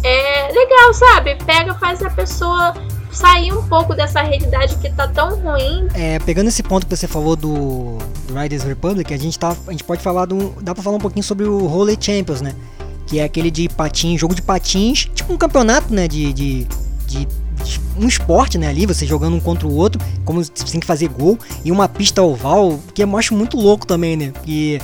é 0.04 0.52
legal, 0.52 0.94
sabe? 0.94 1.34
Pega, 1.44 1.74
faz 1.74 2.00
a 2.02 2.10
pessoa 2.10 2.74
sair 3.10 3.52
um 3.52 3.66
pouco 3.66 3.94
dessa 3.94 4.22
realidade 4.22 4.76
que 4.76 4.92
tá 4.92 5.08
tão 5.08 5.36
ruim. 5.40 5.88
É, 5.94 6.18
pegando 6.20 6.48
esse 6.48 6.62
ponto 6.62 6.86
que 6.86 6.94
você 6.94 7.08
falou 7.08 7.34
do, 7.34 7.98
do 8.28 8.38
Riders 8.38 8.62
Republic, 8.62 9.12
a 9.12 9.16
gente, 9.16 9.38
tá, 9.38 9.56
a 9.66 9.70
gente 9.72 9.82
pode 9.82 10.02
falar 10.02 10.26
do. 10.26 10.50
Dá 10.60 10.74
pra 10.74 10.82
falar 10.82 10.96
um 10.96 11.00
pouquinho 11.00 11.24
sobre 11.24 11.46
o 11.46 11.66
Holy 11.66 11.96
Champions, 12.00 12.40
né? 12.40 12.54
Que 13.06 13.20
é 13.20 13.24
aquele 13.24 13.50
de 13.50 13.68
patins, 13.68 14.20
jogo 14.20 14.34
de 14.34 14.42
patins, 14.42 15.08
tipo 15.14 15.32
um 15.32 15.36
campeonato, 15.36 15.94
né? 15.94 16.08
De, 16.08 16.32
de, 16.32 16.66
de 17.06 17.28
um 17.98 18.06
esporte, 18.06 18.58
né, 18.58 18.68
ali, 18.68 18.86
você 18.86 19.06
jogando 19.06 19.36
um 19.36 19.40
contra 19.40 19.66
o 19.66 19.74
outro, 19.74 20.00
como 20.24 20.44
você 20.44 20.52
tem 20.52 20.80
que 20.80 20.86
fazer 20.86 21.08
gol, 21.08 21.38
e 21.64 21.72
uma 21.72 21.88
pista 21.88 22.22
oval, 22.22 22.78
que 22.94 23.02
eu 23.02 23.16
acho 23.16 23.34
muito 23.34 23.56
louco 23.56 23.86
também, 23.86 24.16
né, 24.16 24.32
que 24.44 24.80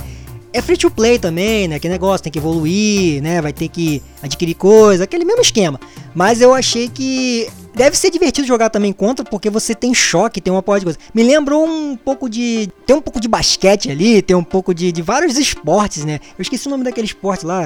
é 0.51 0.61
free 0.61 0.77
to 0.77 0.89
play 0.89 1.19
também, 1.19 1.67
né, 1.67 1.75
aquele 1.75 1.93
negócio, 1.93 2.23
tem 2.23 2.31
que 2.31 2.39
evoluir, 2.39 3.21
né, 3.21 3.41
vai 3.41 3.53
ter 3.53 3.67
que 3.67 4.01
adquirir 4.21 4.55
coisa, 4.55 5.03
aquele 5.03 5.25
mesmo 5.25 5.41
esquema, 5.41 5.79
mas 6.13 6.41
eu 6.41 6.53
achei 6.53 6.89
que 6.89 7.47
Deve 7.75 7.97
ser 7.97 8.11
divertido 8.11 8.47
jogar 8.47 8.69
também 8.69 8.93
contra, 8.93 9.25
porque 9.25 9.49
você 9.49 9.73
tem 9.73 9.93
choque, 9.93 10.39
tem 10.39 10.53
uma 10.53 10.61
porra 10.61 10.79
de 10.79 10.85
coisa. 10.85 10.99
Me 11.13 11.23
lembrou 11.23 11.65
um 11.65 11.95
pouco 11.95 12.29
de. 12.29 12.69
Tem 12.85 12.95
um 12.95 13.01
pouco 13.01 13.19
de 13.19 13.27
basquete 13.27 13.89
ali, 13.89 14.21
tem 14.21 14.35
um 14.35 14.43
pouco 14.43 14.73
de, 14.73 14.91
de 14.91 15.01
vários 15.01 15.37
esportes, 15.37 16.05
né? 16.05 16.19
Eu 16.37 16.41
esqueci 16.41 16.67
o 16.67 16.69
nome 16.69 16.83
daquele 16.83 17.07
esporte 17.07 17.45
lá. 17.45 17.63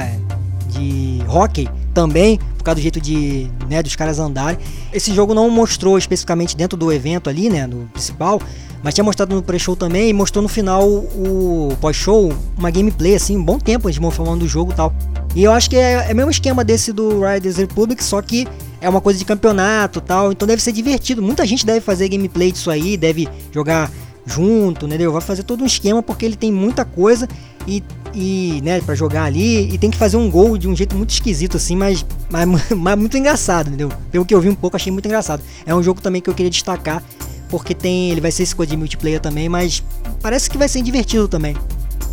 De 0.69 1.21
hockey 1.27 1.67
também, 1.93 2.39
por 2.57 2.63
causa 2.63 2.75
do 2.75 2.81
jeito 2.81 3.01
de, 3.01 3.49
né, 3.69 3.81
dos 3.81 3.95
caras 3.95 4.19
andarem. 4.19 4.59
Esse 4.93 5.13
jogo 5.13 5.33
não 5.33 5.49
mostrou 5.49 5.97
especificamente 5.97 6.55
dentro 6.55 6.77
do 6.77 6.91
evento 6.91 7.29
ali, 7.29 7.49
né, 7.49 7.65
do 7.65 7.89
principal, 7.91 8.39
mas 8.83 8.93
tinha 8.93 9.03
mostrado 9.03 9.33
no 9.33 9.41
pre-show 9.41 9.75
também 9.75 10.09
e 10.09 10.13
mostrou 10.13 10.43
no 10.43 10.49
final 10.49 10.87
o 10.87 11.75
pós-show 11.81 12.31
uma 12.57 12.69
gameplay, 12.69 13.15
assim, 13.15 13.37
um 13.37 13.43
bom 13.43 13.57
tempo 13.57 13.89
eles 13.89 13.97
falando 14.13 14.41
do 14.41 14.47
jogo 14.47 14.71
e 14.71 14.75
tal. 14.75 14.93
E 15.35 15.43
eu 15.43 15.51
acho 15.51 15.69
que 15.69 15.75
é, 15.75 16.07
é 16.09 16.13
o 16.13 16.15
mesmo 16.15 16.31
esquema 16.31 16.63
desse 16.63 16.91
do 16.93 17.21
Riders 17.25 17.57
Republic, 17.57 18.03
só 18.03 18.21
que 18.21 18.47
é 18.87 18.89
uma 18.89 19.01
coisa 19.01 19.19
de 19.19 19.25
campeonato 19.25 19.99
tal, 19.99 20.31
então 20.31 20.47
deve 20.47 20.61
ser 20.61 20.71
divertido. 20.71 21.21
Muita 21.21 21.45
gente 21.45 21.65
deve 21.65 21.81
fazer 21.81 22.07
gameplay 22.07 22.53
disso 22.53 22.71
aí, 22.71 22.95
deve 22.95 23.27
jogar 23.51 23.91
junto, 24.25 24.85
entendeu? 24.85 25.11
Vai 25.11 25.21
fazer 25.21 25.43
todo 25.43 25.61
um 25.61 25.65
esquema 25.65 26.01
porque 26.01 26.25
ele 26.25 26.37
tem 26.37 26.53
muita 26.53 26.85
coisa 26.85 27.27
e, 27.67 27.83
e 28.13 28.61
né, 28.63 28.79
para 28.79 28.95
jogar 28.95 29.25
ali 29.25 29.73
e 29.73 29.77
tem 29.77 29.91
que 29.91 29.97
fazer 29.97 30.15
um 30.15 30.31
gol 30.31 30.57
de 30.57 30.69
um 30.69 30.75
jeito 30.75 30.95
muito 30.95 31.09
esquisito 31.09 31.57
assim, 31.57 31.75
mas, 31.75 32.05
mas, 32.29 32.47
mas 32.71 32.97
muito 32.97 33.17
engraçado, 33.17 33.67
entendeu? 33.67 33.91
Pelo 34.09 34.25
que 34.25 34.33
eu 34.33 34.39
vi 34.39 34.49
um 34.49 34.55
pouco, 34.55 34.77
achei 34.77 34.91
muito 34.91 35.05
engraçado. 35.05 35.43
É 35.65 35.75
um 35.75 35.83
jogo 35.83 35.99
também 35.99 36.21
que 36.21 36.29
eu 36.29 36.33
queria 36.33 36.49
destacar 36.49 37.03
porque 37.49 37.75
tem, 37.75 38.11
ele 38.11 38.21
vai 38.21 38.31
ser 38.31 38.43
esse 38.43 38.55
coisa 38.55 38.69
de 38.69 38.77
multiplayer 38.77 39.19
também, 39.19 39.49
mas 39.49 39.83
parece 40.21 40.49
que 40.49 40.57
vai 40.57 40.69
ser 40.69 40.81
divertido 40.81 41.27
também. 41.27 41.55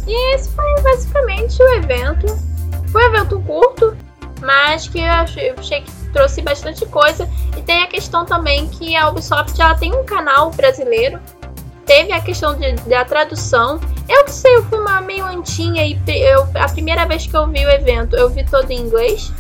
E 0.09 0.35
esse 0.35 0.51
foi 0.51 0.83
basicamente 0.83 1.63
o 1.63 1.69
evento. 1.75 2.27
Foi 2.89 3.05
um 3.05 3.15
evento 3.15 3.41
curto, 3.41 3.97
mas 4.41 4.89
que 4.89 4.99
eu 4.99 5.05
achei, 5.05 5.51
eu 5.51 5.55
achei 5.59 5.81
que 5.83 6.04
trouxe 6.15 6.41
bastante 6.41 6.87
coisa. 6.87 7.29
E 7.59 7.63
tem 7.63 7.83
a 7.83 7.87
questão 7.87 8.25
também 8.25 8.69
que 8.69 8.97
a 8.97 9.09
Ubisoft 9.11 9.61
ela 9.61 9.75
tem 9.75 9.95
um 9.95 10.05
canal 10.05 10.51
brasileiro. 10.53 11.21
Teve 11.85 12.13
a 12.13 12.21
questão 12.21 12.57
de, 12.57 12.73
da 12.89 13.05
tradução. 13.05 13.79
Eu 14.09 14.27
sei, 14.29 14.57
eu 14.57 14.65
fui 14.65 14.79
uma 14.79 15.03
meio 15.03 15.27
antinha 15.27 15.85
e 15.85 15.99
eu, 16.07 16.47
a 16.55 16.69
primeira 16.69 17.05
vez 17.05 17.27
que 17.27 17.37
eu 17.37 17.47
vi 17.49 17.67
o 17.67 17.71
evento, 17.71 18.17
eu 18.17 18.31
vi 18.31 18.45
todo 18.45 18.71
em 18.71 18.81
inglês. 18.81 19.31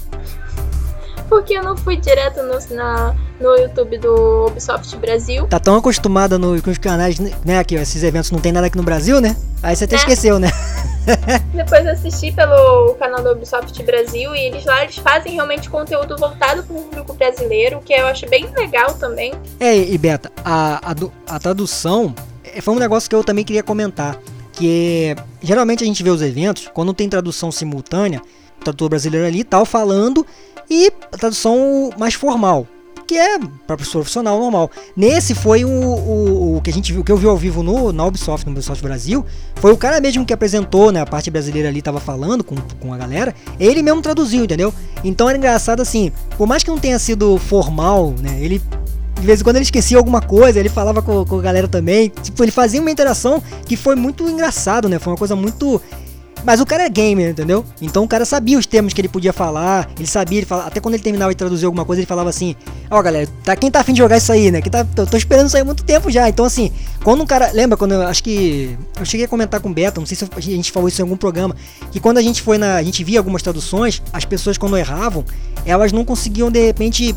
Porque 1.28 1.54
eu 1.54 1.62
não 1.62 1.74
fui 1.74 1.96
direto 1.96 2.42
no, 2.42 2.76
na, 2.76 3.14
no 3.40 3.56
YouTube 3.56 3.96
do 3.98 4.46
Ubisoft 4.48 4.94
Brasil. 4.98 5.46
Tá 5.46 5.58
tão 5.58 5.76
acostumada 5.76 6.38
no, 6.38 6.60
com 6.60 6.70
os 6.70 6.76
canais, 6.76 7.18
né? 7.18 7.64
Que 7.64 7.76
esses 7.76 8.02
eventos 8.02 8.30
não 8.30 8.40
tem 8.40 8.52
nada 8.52 8.66
aqui 8.66 8.76
no 8.76 8.82
Brasil, 8.82 9.22
né? 9.22 9.34
Aí 9.62 9.74
você 9.74 9.84
até 9.84 9.96
né? 9.96 10.02
esqueceu, 10.02 10.38
né? 10.38 10.50
Depois 11.52 11.86
assisti 11.86 12.32
pelo 12.32 12.94
canal 12.94 13.22
do 13.22 13.32
Ubisoft 13.32 13.82
Brasil 13.82 14.34
e 14.34 14.46
eles 14.46 14.64
lá 14.64 14.82
eles 14.82 14.96
fazem 14.98 15.34
realmente 15.34 15.68
conteúdo 15.68 16.16
voltado 16.16 16.62
para 16.62 16.76
o 16.76 16.82
público 16.82 17.14
brasileiro, 17.14 17.80
que 17.80 17.92
eu 17.92 18.06
acho 18.06 18.28
bem 18.28 18.46
legal 18.56 18.94
também. 18.94 19.32
É, 19.60 19.76
e 19.76 19.96
Beta, 19.98 20.30
a, 20.44 20.92
a, 20.92 21.34
a 21.34 21.38
tradução 21.38 22.14
é, 22.42 22.60
foi 22.60 22.74
um 22.74 22.78
negócio 22.78 23.08
que 23.08 23.14
eu 23.14 23.24
também 23.24 23.44
queria 23.44 23.62
comentar. 23.62 24.18
Que 24.52 25.16
geralmente 25.42 25.82
a 25.82 25.86
gente 25.86 26.02
vê 26.02 26.10
os 26.10 26.22
eventos, 26.22 26.70
quando 26.72 26.94
tem 26.94 27.08
tradução 27.08 27.50
simultânea, 27.50 28.22
o 28.60 28.64
tradutor 28.64 28.88
brasileiro 28.88 29.26
ali 29.26 29.42
tal, 29.42 29.66
falando, 29.66 30.24
e 30.70 30.92
a 31.12 31.16
tradução 31.18 31.90
mais 31.98 32.14
formal 32.14 32.66
que 33.04 33.16
é 33.16 33.38
para 33.66 33.76
profissional 33.76 34.38
normal. 34.38 34.70
Nesse 34.96 35.34
foi 35.34 35.64
o, 35.64 35.68
o, 35.68 36.56
o, 36.56 36.60
que 36.60 36.70
a 36.70 36.72
gente 36.72 36.92
viu, 36.92 37.04
que 37.04 37.12
eu 37.12 37.16
vi 37.16 37.26
ao 37.26 37.36
vivo 37.36 37.62
no 37.62 37.92
na 37.92 38.04
Ubisoft, 38.04 38.46
no 38.46 38.52
Ubisoft 38.52 38.82
Brasil, 38.82 39.24
foi 39.56 39.72
o 39.72 39.76
cara 39.76 40.00
mesmo 40.00 40.24
que 40.24 40.32
apresentou, 40.32 40.90
né, 40.90 41.00
a 41.00 41.06
parte 41.06 41.30
brasileira 41.30 41.68
ali 41.68 41.82
tava 41.82 42.00
falando 42.00 42.42
com, 42.42 42.56
com 42.80 42.92
a 42.92 42.96
galera, 42.96 43.34
ele 43.58 43.82
mesmo 43.82 44.02
traduziu, 44.02 44.44
entendeu? 44.44 44.72
Então 45.02 45.28
era 45.28 45.38
engraçado 45.38 45.80
assim, 45.80 46.12
por 46.36 46.46
mais 46.46 46.62
que 46.62 46.70
não 46.70 46.78
tenha 46.78 46.98
sido 46.98 47.38
formal, 47.38 48.14
né, 48.20 48.38
ele 48.40 48.60
de 49.20 49.26
vez 49.26 49.40
em 49.40 49.44
quando 49.44 49.56
ele 49.56 49.64
esquecia 49.64 49.96
alguma 49.96 50.20
coisa, 50.20 50.60
ele 50.60 50.68
falava 50.68 51.00
com, 51.00 51.24
com 51.24 51.38
a 51.38 51.42
galera 51.42 51.66
também. 51.66 52.12
Tipo, 52.22 52.44
ele 52.44 52.50
fazia 52.50 52.80
uma 52.80 52.90
interação 52.90 53.42
que 53.64 53.76
foi 53.76 53.94
muito 53.94 54.28
engraçado, 54.28 54.88
né? 54.88 54.98
Foi 54.98 55.12
uma 55.12 55.16
coisa 55.16 55.34
muito 55.34 55.80
mas 56.44 56.60
o 56.60 56.66
cara 56.66 56.84
é 56.84 56.88
gamer, 56.88 57.30
entendeu? 57.30 57.64
Então 57.80 58.04
o 58.04 58.08
cara 58.08 58.24
sabia 58.24 58.58
os 58.58 58.66
termos 58.66 58.92
que 58.92 59.00
ele 59.00 59.08
podia 59.08 59.32
falar, 59.32 59.90
ele 59.96 60.06
sabia, 60.06 60.38
ele 60.38 60.46
falava, 60.46 60.68
até 60.68 60.80
quando 60.80 60.94
ele 60.94 61.02
terminava 61.02 61.32
de 61.32 61.36
traduzir 61.36 61.64
alguma 61.64 61.84
coisa, 61.84 62.00
ele 62.00 62.06
falava 62.06 62.28
assim: 62.28 62.54
Ó, 62.90 62.98
oh, 62.98 63.02
galera, 63.02 63.28
tá, 63.42 63.56
quem 63.56 63.70
tá 63.70 63.80
afim 63.80 63.92
de 63.92 63.98
jogar 63.98 64.18
isso 64.18 64.30
aí, 64.30 64.50
né? 64.50 64.60
Que 64.60 64.68
tá, 64.68 64.84
tô, 64.84 65.06
tô, 65.06 65.16
esperando 65.16 65.46
isso 65.46 65.56
aí 65.56 65.62
há 65.62 65.64
muito 65.64 65.82
tempo 65.84 66.10
já. 66.10 66.28
Então, 66.28 66.44
assim, 66.44 66.70
quando 67.02 67.22
um 67.22 67.26
cara. 67.26 67.50
Lembra 67.52 67.76
quando 67.76 67.92
eu 67.92 68.02
acho 68.02 68.22
que. 68.22 68.76
Eu 68.98 69.04
cheguei 69.04 69.26
a 69.26 69.28
comentar 69.28 69.60
com 69.60 69.70
o 69.70 69.72
Beto, 69.72 70.00
não 70.00 70.06
sei 70.06 70.16
se 70.16 70.24
a 70.24 70.40
gente 70.40 70.70
falou 70.70 70.88
isso 70.88 71.00
em 71.00 71.04
algum 71.04 71.16
programa, 71.16 71.56
que 71.90 71.98
quando 71.98 72.18
a 72.18 72.22
gente 72.22 72.42
foi 72.42 72.58
na. 72.58 72.76
A 72.76 72.82
gente 72.82 73.02
via 73.02 73.18
algumas 73.18 73.42
traduções, 73.42 74.02
as 74.12 74.24
pessoas 74.24 74.58
quando 74.58 74.76
erravam, 74.76 75.24
elas 75.64 75.92
não 75.92 76.04
conseguiam 76.04 76.50
de 76.50 76.64
repente 76.64 77.14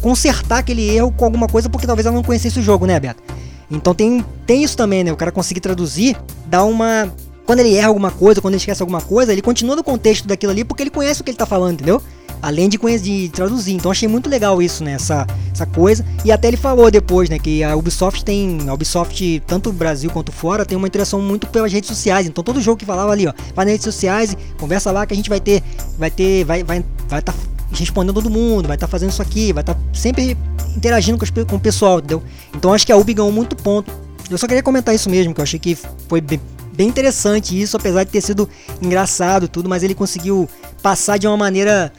consertar 0.00 0.58
aquele 0.58 0.88
erro 0.88 1.12
com 1.12 1.24
alguma 1.24 1.46
coisa 1.46 1.70
porque 1.70 1.86
talvez 1.86 2.06
ela 2.06 2.14
não 2.14 2.22
conhecesse 2.22 2.58
o 2.58 2.62
jogo, 2.62 2.86
né, 2.86 2.98
Beto? 3.00 3.22
Então 3.70 3.94
tem, 3.94 4.24
tem 4.46 4.62
isso 4.62 4.76
também, 4.76 5.02
né? 5.02 5.12
O 5.12 5.16
cara 5.16 5.32
conseguir 5.32 5.60
traduzir, 5.60 6.16
dá 6.46 6.64
uma 6.64 7.12
quando 7.46 7.60
ele 7.60 7.74
erra 7.76 7.88
alguma 7.88 8.10
coisa, 8.10 8.40
quando 8.40 8.54
ele 8.54 8.60
esquece 8.60 8.82
alguma 8.82 9.00
coisa, 9.00 9.32
ele 9.32 9.40
continua 9.40 9.76
no 9.76 9.84
contexto 9.84 10.26
daquilo 10.26 10.52
ali 10.52 10.64
porque 10.64 10.82
ele 10.82 10.90
conhece 10.90 11.20
o 11.20 11.24
que 11.24 11.30
ele 11.30 11.38
tá 11.38 11.46
falando, 11.46 11.74
entendeu? 11.74 12.02
Além 12.42 12.68
de, 12.68 12.76
conhecer, 12.76 13.04
de 13.04 13.28
traduzir. 13.30 13.74
Então 13.74 13.90
achei 13.90 14.08
muito 14.08 14.28
legal 14.28 14.60
isso, 14.60 14.84
né? 14.84 14.92
Essa, 14.92 15.26
essa 15.52 15.64
coisa. 15.64 16.04
E 16.24 16.30
até 16.30 16.48
ele 16.48 16.56
falou 16.56 16.90
depois, 16.90 17.30
né? 17.30 17.38
Que 17.38 17.62
a 17.62 17.74
Ubisoft 17.74 18.24
tem. 18.24 18.58
A 18.68 18.74
Ubisoft, 18.74 19.42
tanto 19.46 19.70
no 19.70 19.76
Brasil 19.76 20.10
quanto 20.10 20.32
fora, 20.32 20.66
tem 20.66 20.76
uma 20.76 20.86
interação 20.86 21.22
muito 21.22 21.46
pelas 21.46 21.72
redes 21.72 21.88
sociais. 21.88 22.26
Então 22.26 22.44
todo 22.44 22.60
jogo 22.60 22.76
que 22.76 22.84
falava 22.84 23.12
ali, 23.12 23.26
ó, 23.26 23.32
vai 23.54 23.64
nas 23.64 23.72
redes 23.72 23.84
sociais, 23.84 24.36
conversa 24.58 24.90
lá 24.90 25.06
que 25.06 25.14
a 25.14 25.16
gente 25.16 25.30
vai 25.30 25.40
ter. 25.40 25.62
Vai 25.98 26.10
ter. 26.10 26.44
Vai 26.44 26.62
vai 26.62 26.84
vai 27.08 27.22
tá 27.22 27.32
respondendo 27.72 28.14
todo 28.14 28.30
mundo, 28.30 28.66
vai 28.66 28.76
estar 28.76 28.86
tá 28.86 28.90
fazendo 28.90 29.10
isso 29.10 29.22
aqui, 29.22 29.52
vai 29.52 29.62
estar 29.62 29.74
tá 29.74 29.80
sempre 29.92 30.36
interagindo 30.76 31.18
com, 31.18 31.44
com 31.44 31.56
o 31.56 31.60
pessoal, 31.60 31.98
entendeu? 31.98 32.22
Então 32.54 32.72
acho 32.72 32.86
que 32.86 32.92
a 32.92 32.96
Ubi 32.96 33.14
ganhou 33.14 33.32
muito 33.32 33.56
ponto. 33.56 33.90
Eu 34.30 34.38
só 34.38 34.46
queria 34.46 34.62
comentar 34.62 34.94
isso 34.94 35.08
mesmo, 35.08 35.32
que 35.32 35.40
eu 35.40 35.42
achei 35.42 35.58
que 35.58 35.76
foi 36.08 36.20
bem, 36.20 36.40
bem 36.76 36.88
interessante 36.88 37.60
isso, 37.60 37.76
apesar 37.76 38.04
de 38.04 38.10
ter 38.10 38.20
sido 38.20 38.48
engraçado 38.80 39.48
tudo, 39.48 39.68
mas 39.68 39.82
ele 39.82 39.94
conseguiu 39.94 40.48
passar 40.82 41.18
de 41.18 41.26
uma 41.26 41.36
maneira 41.36 41.92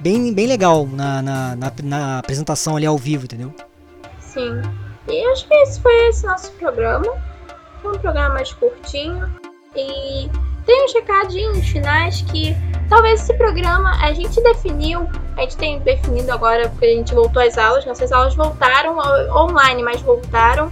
bem, 0.00 0.32
bem 0.32 0.46
legal 0.46 0.86
na, 0.86 1.22
na, 1.22 1.56
na, 1.56 1.72
na 1.82 2.18
apresentação 2.18 2.76
ali 2.76 2.86
ao 2.86 2.96
vivo, 2.96 3.24
entendeu? 3.24 3.54
Sim. 4.20 4.62
E 5.08 5.24
acho 5.26 5.46
que 5.46 5.54
esse 5.54 5.80
foi 5.80 6.08
esse 6.08 6.26
nosso 6.26 6.50
programa. 6.52 7.06
Foi 7.82 7.96
um 7.96 7.98
programa 7.98 8.34
mais 8.34 8.52
curtinho. 8.54 9.28
E 9.76 10.30
tem 10.64 10.84
uns 10.84 10.94
recadinhos 10.94 11.68
finais 11.68 12.22
que 12.22 12.56
talvez 12.88 13.22
esse 13.22 13.34
programa 13.34 13.90
a 14.02 14.12
gente 14.12 14.40
definiu, 14.42 15.08
a 15.36 15.42
gente 15.42 15.56
tem 15.56 15.78
definido 15.80 16.30
agora 16.30 16.68
porque 16.68 16.86
a 16.86 16.90
gente 16.90 17.14
voltou 17.14 17.42
às 17.42 17.58
aulas, 17.58 17.84
nossas 17.84 18.12
aulas 18.12 18.34
voltaram 18.34 18.96
online, 19.36 19.82
mas 19.82 20.00
voltaram. 20.02 20.70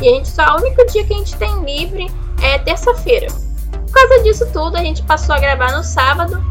E 0.00 0.08
a 0.08 0.14
gente 0.14 0.28
só, 0.28 0.56
o 0.56 0.60
único 0.60 0.84
dia 0.86 1.04
que 1.04 1.14
a 1.14 1.16
gente 1.16 1.36
tem 1.36 1.64
livre 1.64 2.10
é 2.42 2.58
terça-feira. 2.58 3.28
Por 3.70 3.92
causa 3.92 4.22
disso 4.22 4.46
tudo, 4.52 4.76
a 4.76 4.82
gente 4.82 5.02
passou 5.02 5.34
a 5.34 5.38
gravar 5.38 5.72
no 5.72 5.82
sábado 5.82 6.42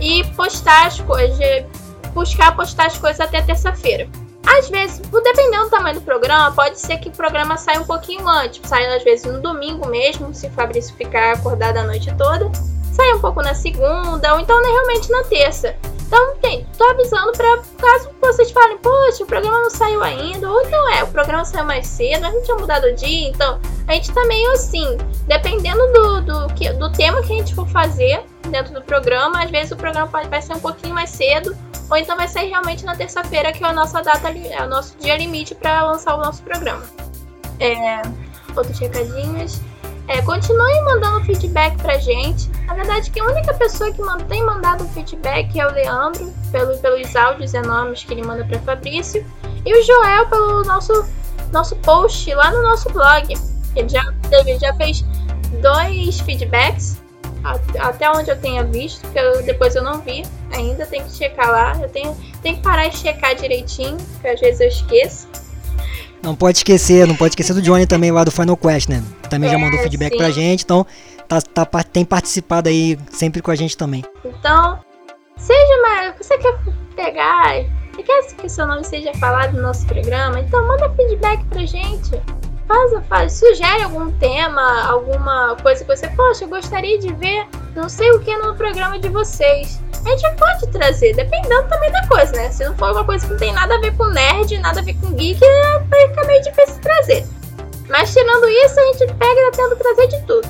e 0.00 0.24
postar 0.34 0.86
as 0.86 1.00
coisas, 1.00 1.64
buscar 2.12 2.56
postar 2.56 2.86
as 2.86 2.98
coisas 2.98 3.20
até 3.20 3.40
terça-feira. 3.42 4.08
Às 4.44 4.68
vezes, 4.68 4.98
dependendo 4.98 5.64
do 5.64 5.70
tamanho 5.70 5.94
do 5.94 6.04
programa, 6.04 6.50
pode 6.52 6.78
ser 6.78 6.98
que 6.98 7.08
o 7.08 7.12
programa 7.12 7.56
saia 7.56 7.80
um 7.80 7.84
pouquinho 7.84 8.26
antes, 8.28 8.60
saia 8.68 8.96
às 8.96 9.04
vezes 9.04 9.24
no 9.24 9.40
domingo 9.40 9.88
mesmo, 9.88 10.34
se 10.34 10.48
o 10.48 10.50
Fabrício 10.50 10.94
ficar 10.96 11.34
acordado 11.34 11.76
a 11.76 11.84
noite 11.84 12.12
toda, 12.16 12.50
saia 12.92 13.14
um 13.14 13.20
pouco 13.20 13.40
na 13.40 13.54
segunda, 13.54 14.34
ou 14.34 14.40
então 14.40 14.60
né, 14.60 14.68
realmente 14.68 15.10
na 15.10 15.22
terça. 15.24 15.76
Então, 16.12 16.36
tem, 16.42 16.66
tô 16.76 16.84
avisando 16.84 17.32
para 17.32 17.62
caso 17.78 18.10
vocês 18.20 18.50
falem, 18.50 18.76
poxa, 18.76 19.24
o 19.24 19.26
programa 19.26 19.60
não 19.60 19.70
saiu 19.70 20.02
ainda, 20.02 20.46
ou 20.46 20.68
não 20.68 20.90
é, 20.90 21.02
o 21.02 21.06
programa 21.06 21.42
saiu 21.42 21.64
mais 21.64 21.86
cedo, 21.86 22.26
a 22.26 22.30
gente 22.30 22.44
tinha 22.44 22.58
mudado 22.58 22.84
o 22.84 22.94
dia, 22.94 23.30
então 23.30 23.58
a 23.88 23.94
gente 23.94 24.12
tá 24.12 24.22
meio 24.26 24.52
assim, 24.52 24.98
dependendo 25.26 25.80
do, 25.90 26.20
do, 26.20 26.54
que, 26.54 26.70
do 26.74 26.92
tema 26.92 27.22
que 27.22 27.32
a 27.32 27.36
gente 27.36 27.54
for 27.54 27.66
fazer 27.66 28.22
dentro 28.50 28.74
do 28.74 28.82
programa, 28.82 29.42
às 29.42 29.50
vezes 29.50 29.72
o 29.72 29.76
programa 29.76 30.06
pode, 30.06 30.28
vai 30.28 30.42
ser 30.42 30.52
um 30.52 30.60
pouquinho 30.60 30.94
mais 30.94 31.08
cedo, 31.08 31.56
ou 31.90 31.96
então 31.96 32.14
vai 32.14 32.28
sair 32.28 32.50
realmente 32.50 32.84
na 32.84 32.94
terça-feira, 32.94 33.50
que 33.50 33.64
é 33.64 33.68
a 33.68 33.72
nossa 33.72 34.02
data, 34.02 34.28
é 34.28 34.62
o 34.62 34.68
nosso 34.68 34.94
dia 34.98 35.16
limite 35.16 35.54
para 35.54 35.82
lançar 35.82 36.14
o 36.14 36.18
nosso 36.18 36.42
programa. 36.42 36.82
É, 37.58 38.02
outros 38.54 38.78
recadinhos. 38.78 39.62
É, 40.12 40.20
continuem 40.20 40.84
mandando 40.84 41.24
feedback 41.24 41.74
pra 41.78 41.96
gente. 41.96 42.50
Na 42.66 42.74
verdade, 42.74 43.10
que 43.10 43.18
a 43.18 43.24
única 43.24 43.54
pessoa 43.54 43.90
que 43.90 44.02
tem 44.28 44.44
mandado 44.44 44.86
feedback 44.88 45.58
é 45.58 45.66
o 45.66 45.72
Leandro, 45.72 46.30
pelo, 46.50 46.76
pelos 46.76 47.16
áudios 47.16 47.54
enormes 47.54 48.04
que 48.04 48.12
ele 48.12 48.22
manda 48.22 48.44
pra 48.44 48.58
Fabrício. 48.58 49.24
E 49.64 49.74
o 49.74 49.82
Joel 49.82 50.28
pelo 50.28 50.64
nosso, 50.64 51.08
nosso 51.50 51.74
post 51.76 52.32
lá 52.34 52.50
no 52.50 52.62
nosso 52.62 52.90
blog. 52.90 53.34
Ele 53.74 53.88
já, 53.88 54.04
teve, 54.28 54.58
já 54.58 54.74
fez 54.74 55.02
dois 55.62 56.20
feedbacks, 56.20 57.00
até 57.78 58.10
onde 58.10 58.30
eu 58.30 58.38
tenha 58.38 58.64
visto, 58.64 59.08
que 59.12 59.18
eu, 59.18 59.42
depois 59.42 59.74
eu 59.74 59.82
não 59.82 60.00
vi 60.00 60.26
ainda, 60.52 60.84
tem 60.84 61.02
que 61.02 61.10
checar 61.10 61.50
lá. 61.50 61.72
Eu 61.80 61.88
tenho, 61.88 62.14
tenho 62.42 62.56
que 62.56 62.62
parar 62.62 62.86
e 62.86 62.92
checar 62.92 63.34
direitinho, 63.34 63.96
que 64.20 64.28
às 64.28 64.38
vezes 64.38 64.60
eu 64.60 64.68
esqueço. 64.68 65.26
Não 66.22 66.36
pode 66.36 66.58
esquecer, 66.58 67.06
não 67.06 67.16
pode 67.16 67.32
esquecer 67.32 67.52
do 67.52 67.60
Johnny 67.60 67.86
também 67.86 68.12
lá 68.12 68.22
do 68.22 68.30
Final 68.30 68.56
Quest, 68.56 68.88
né? 68.88 69.02
Também 69.28 69.48
é, 69.48 69.52
já 69.52 69.58
mandou 69.58 69.80
feedback 69.80 70.12
sim. 70.12 70.18
pra 70.18 70.30
gente, 70.30 70.62
então 70.62 70.86
tá, 71.26 71.40
tá, 71.40 71.82
tem 71.82 72.04
participado 72.04 72.68
aí 72.68 72.98
sempre 73.10 73.42
com 73.42 73.50
a 73.50 73.56
gente 73.56 73.76
também. 73.76 74.04
Então, 74.24 74.78
seja 75.36 75.82
mais. 75.82 76.14
Você 76.16 76.38
quer 76.38 76.58
pegar. 76.94 77.64
Você 77.92 78.02
quer 78.02 78.22
que 78.36 78.48
seu 78.48 78.66
nome 78.66 78.84
seja 78.84 79.12
falado 79.14 79.54
no 79.54 79.62
nosso 79.62 79.84
programa? 79.86 80.38
Então 80.38 80.66
manda 80.66 80.88
feedback 80.94 81.44
pra 81.46 81.66
gente. 81.66 82.10
Faz, 82.66 83.06
faz, 83.08 83.32
sugere 83.32 83.82
algum 83.82 84.10
tema, 84.12 84.88
alguma 84.88 85.56
coisa 85.62 85.84
que 85.84 85.96
você, 85.96 86.08
poxa, 86.08 86.44
eu 86.44 86.48
gostaria 86.48 86.98
de 86.98 87.12
ver 87.14 87.46
não 87.74 87.88
sei 87.88 88.10
o 88.12 88.20
que 88.20 88.36
no 88.36 88.54
programa 88.54 88.98
de 88.98 89.08
vocês 89.08 89.80
a 90.04 90.10
gente 90.10 90.36
pode 90.36 90.66
trazer, 90.68 91.14
dependendo 91.14 91.66
também 91.68 91.90
da 91.92 92.06
coisa, 92.08 92.32
né? 92.32 92.50
Se 92.50 92.64
não 92.64 92.76
for 92.76 92.90
uma 92.90 93.04
coisa 93.04 93.24
que 93.24 93.32
não 93.32 93.38
tem 93.38 93.52
nada 93.52 93.76
a 93.76 93.80
ver 93.80 93.96
com 93.96 94.06
nerd, 94.06 94.58
nada 94.58 94.80
a 94.80 94.82
ver 94.82 94.94
com 94.94 95.12
geek, 95.12 95.38
vai 95.88 96.08
ficar 96.08 96.26
meio 96.26 96.42
difícil 96.42 96.80
trazer. 96.80 97.24
Mas 97.88 98.12
tirando 98.12 98.48
isso, 98.48 98.80
a 98.80 98.86
gente 98.86 99.06
pega 99.14 99.40
e 99.40 99.52
tenta 99.52 99.76
trazer 99.76 100.08
de 100.08 100.20
tudo. 100.26 100.48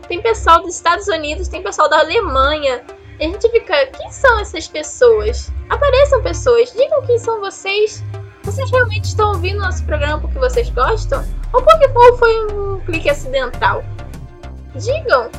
tem 0.07 0.21
pessoal 0.21 0.61
dos 0.61 0.75
Estados 0.75 1.07
Unidos, 1.07 1.47
tem 1.47 1.61
pessoal 1.61 1.89
da 1.89 1.99
Alemanha. 1.99 2.81
E 3.19 3.25
a 3.25 3.29
gente 3.29 3.49
fica, 3.49 3.85
quem 3.87 4.11
são 4.11 4.39
essas 4.39 4.67
pessoas? 4.67 5.51
Apareçam 5.69 6.21
pessoas, 6.21 6.71
digam 6.73 7.01
quem 7.05 7.17
são 7.17 7.39
vocês. 7.39 8.03
Vocês 8.43 8.69
realmente 8.71 9.05
estão 9.05 9.29
ouvindo 9.33 9.59
nosso 9.59 9.83
programa 9.85 10.19
porque 10.19 10.37
vocês 10.37 10.69
gostam? 10.69 11.23
Ou 11.53 11.61
porque 11.61 11.87
foi 12.17 12.53
um 12.53 12.79
clique 12.81 13.09
acidental? 13.09 13.83
Digam! 14.75 15.29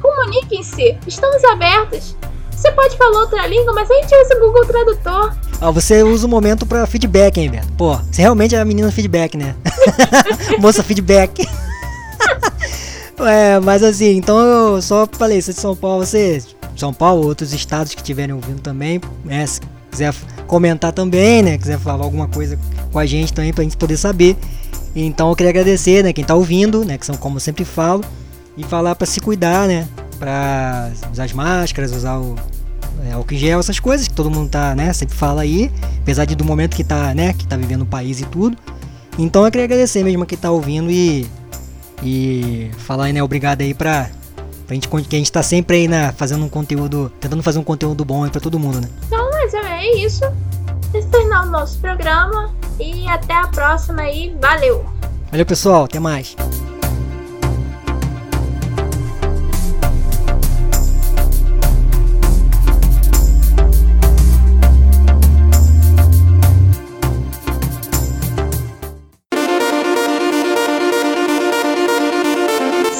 Comuniquem-se! 0.00 0.98
Estamos 1.06 1.44
abertos! 1.44 2.16
Você 2.50 2.70
pode 2.70 2.96
falar 2.96 3.18
outra 3.18 3.46
língua, 3.46 3.72
mas 3.74 3.90
a 3.90 3.94
gente 3.94 4.14
usa 4.14 4.36
o 4.36 4.40
Google 4.40 4.64
Tradutor. 4.64 5.36
Ah, 5.60 5.70
você 5.70 6.02
usa 6.02 6.26
o 6.26 6.30
momento 6.30 6.64
pra 6.64 6.86
feedback, 6.86 7.38
hein, 7.38 7.50
Beto? 7.50 7.72
Pô, 7.72 7.96
você 7.96 8.22
realmente 8.22 8.54
é 8.54 8.60
a 8.60 8.64
menina 8.64 8.90
feedback, 8.92 9.36
né? 9.36 9.56
Moça 10.60 10.82
feedback. 10.82 11.46
É, 13.26 13.60
mas 13.60 13.82
assim, 13.82 14.16
então 14.16 14.38
eu 14.38 14.82
só 14.82 15.06
falei, 15.10 15.40
você 15.40 15.50
é 15.50 15.54
de 15.54 15.60
São 15.60 15.76
Paulo, 15.76 16.04
você 16.04 16.42
São 16.76 16.92
Paulo, 16.92 17.26
outros 17.26 17.52
estados 17.52 17.94
que 17.94 18.00
estiverem 18.00 18.34
ouvindo 18.34 18.60
também, 18.60 19.00
né? 19.24 19.46
Se 19.46 19.60
quiser 19.90 20.14
comentar 20.46 20.92
também, 20.92 21.42
né? 21.42 21.58
Quiser 21.58 21.78
falar 21.78 22.04
alguma 22.04 22.28
coisa 22.28 22.58
com 22.90 22.98
a 22.98 23.06
gente 23.06 23.32
também 23.32 23.52
pra 23.52 23.64
gente 23.64 23.76
poder 23.76 23.96
saber. 23.96 24.36
Então 24.94 25.28
eu 25.30 25.36
queria 25.36 25.50
agradecer, 25.50 26.02
né? 26.02 26.12
Quem 26.12 26.24
tá 26.24 26.34
ouvindo, 26.34 26.84
né? 26.84 26.98
Que 26.98 27.06
são 27.06 27.16
como 27.16 27.36
eu 27.36 27.40
sempre 27.40 27.64
falo. 27.64 28.04
E 28.56 28.64
falar 28.64 28.94
para 28.94 29.06
se 29.06 29.20
cuidar, 29.20 29.66
né? 29.66 29.88
Pra 30.18 30.90
usar 31.10 31.24
as 31.24 31.32
máscaras, 31.32 31.92
usar 31.92 32.18
o 32.18 32.36
é, 33.08 33.12
álcool 33.12 33.34
em 33.34 33.38
gel, 33.38 33.60
essas 33.60 33.80
coisas 33.80 34.06
que 34.06 34.14
todo 34.14 34.30
mundo 34.30 34.50
tá, 34.50 34.74
né, 34.74 34.92
sempre 34.92 35.16
fala 35.16 35.42
aí, 35.42 35.70
apesar 36.00 36.24
de 36.24 36.34
do 36.34 36.44
momento 36.44 36.76
que 36.76 36.84
tá, 36.84 37.14
né, 37.14 37.32
que 37.32 37.46
tá 37.46 37.56
vivendo 37.56 37.82
o 37.82 37.86
país 37.86 38.20
e 38.20 38.24
tudo. 38.26 38.56
Então 39.18 39.44
eu 39.44 39.50
queria 39.50 39.64
agradecer 39.64 40.02
mesmo 40.02 40.22
a 40.22 40.26
quem 40.26 40.38
tá 40.38 40.50
ouvindo 40.50 40.90
e 40.90 41.26
e 42.02 42.70
falar, 42.78 43.12
né, 43.12 43.22
obrigado 43.22 43.62
aí 43.62 43.74
pra, 43.74 44.10
pra 44.66 44.74
gente 44.74 44.88
que 44.88 45.16
a 45.16 45.18
gente 45.18 45.32
tá 45.32 45.42
sempre 45.42 45.76
aí, 45.76 45.88
né, 45.88 46.12
fazendo 46.16 46.44
um 46.44 46.48
conteúdo, 46.48 47.12
tentando 47.20 47.42
fazer 47.42 47.58
um 47.58 47.64
conteúdo 47.64 48.04
bom 48.04 48.24
aí 48.24 48.30
pra 48.30 48.40
todo 48.40 48.58
mundo, 48.58 48.80
né? 48.80 48.88
Então, 49.06 49.30
mas 49.30 49.54
é 49.54 49.86
isso. 49.96 50.24
Esse 50.94 51.08
é 51.16 51.40
o 51.40 51.46
nosso 51.46 51.78
programa 51.78 52.54
e 52.78 53.08
até 53.08 53.34
a 53.34 53.46
próxima 53.46 54.02
aí, 54.02 54.36
valeu. 54.40 54.84
Valeu, 55.30 55.46
pessoal, 55.46 55.84
até 55.84 55.98
mais. 55.98 56.36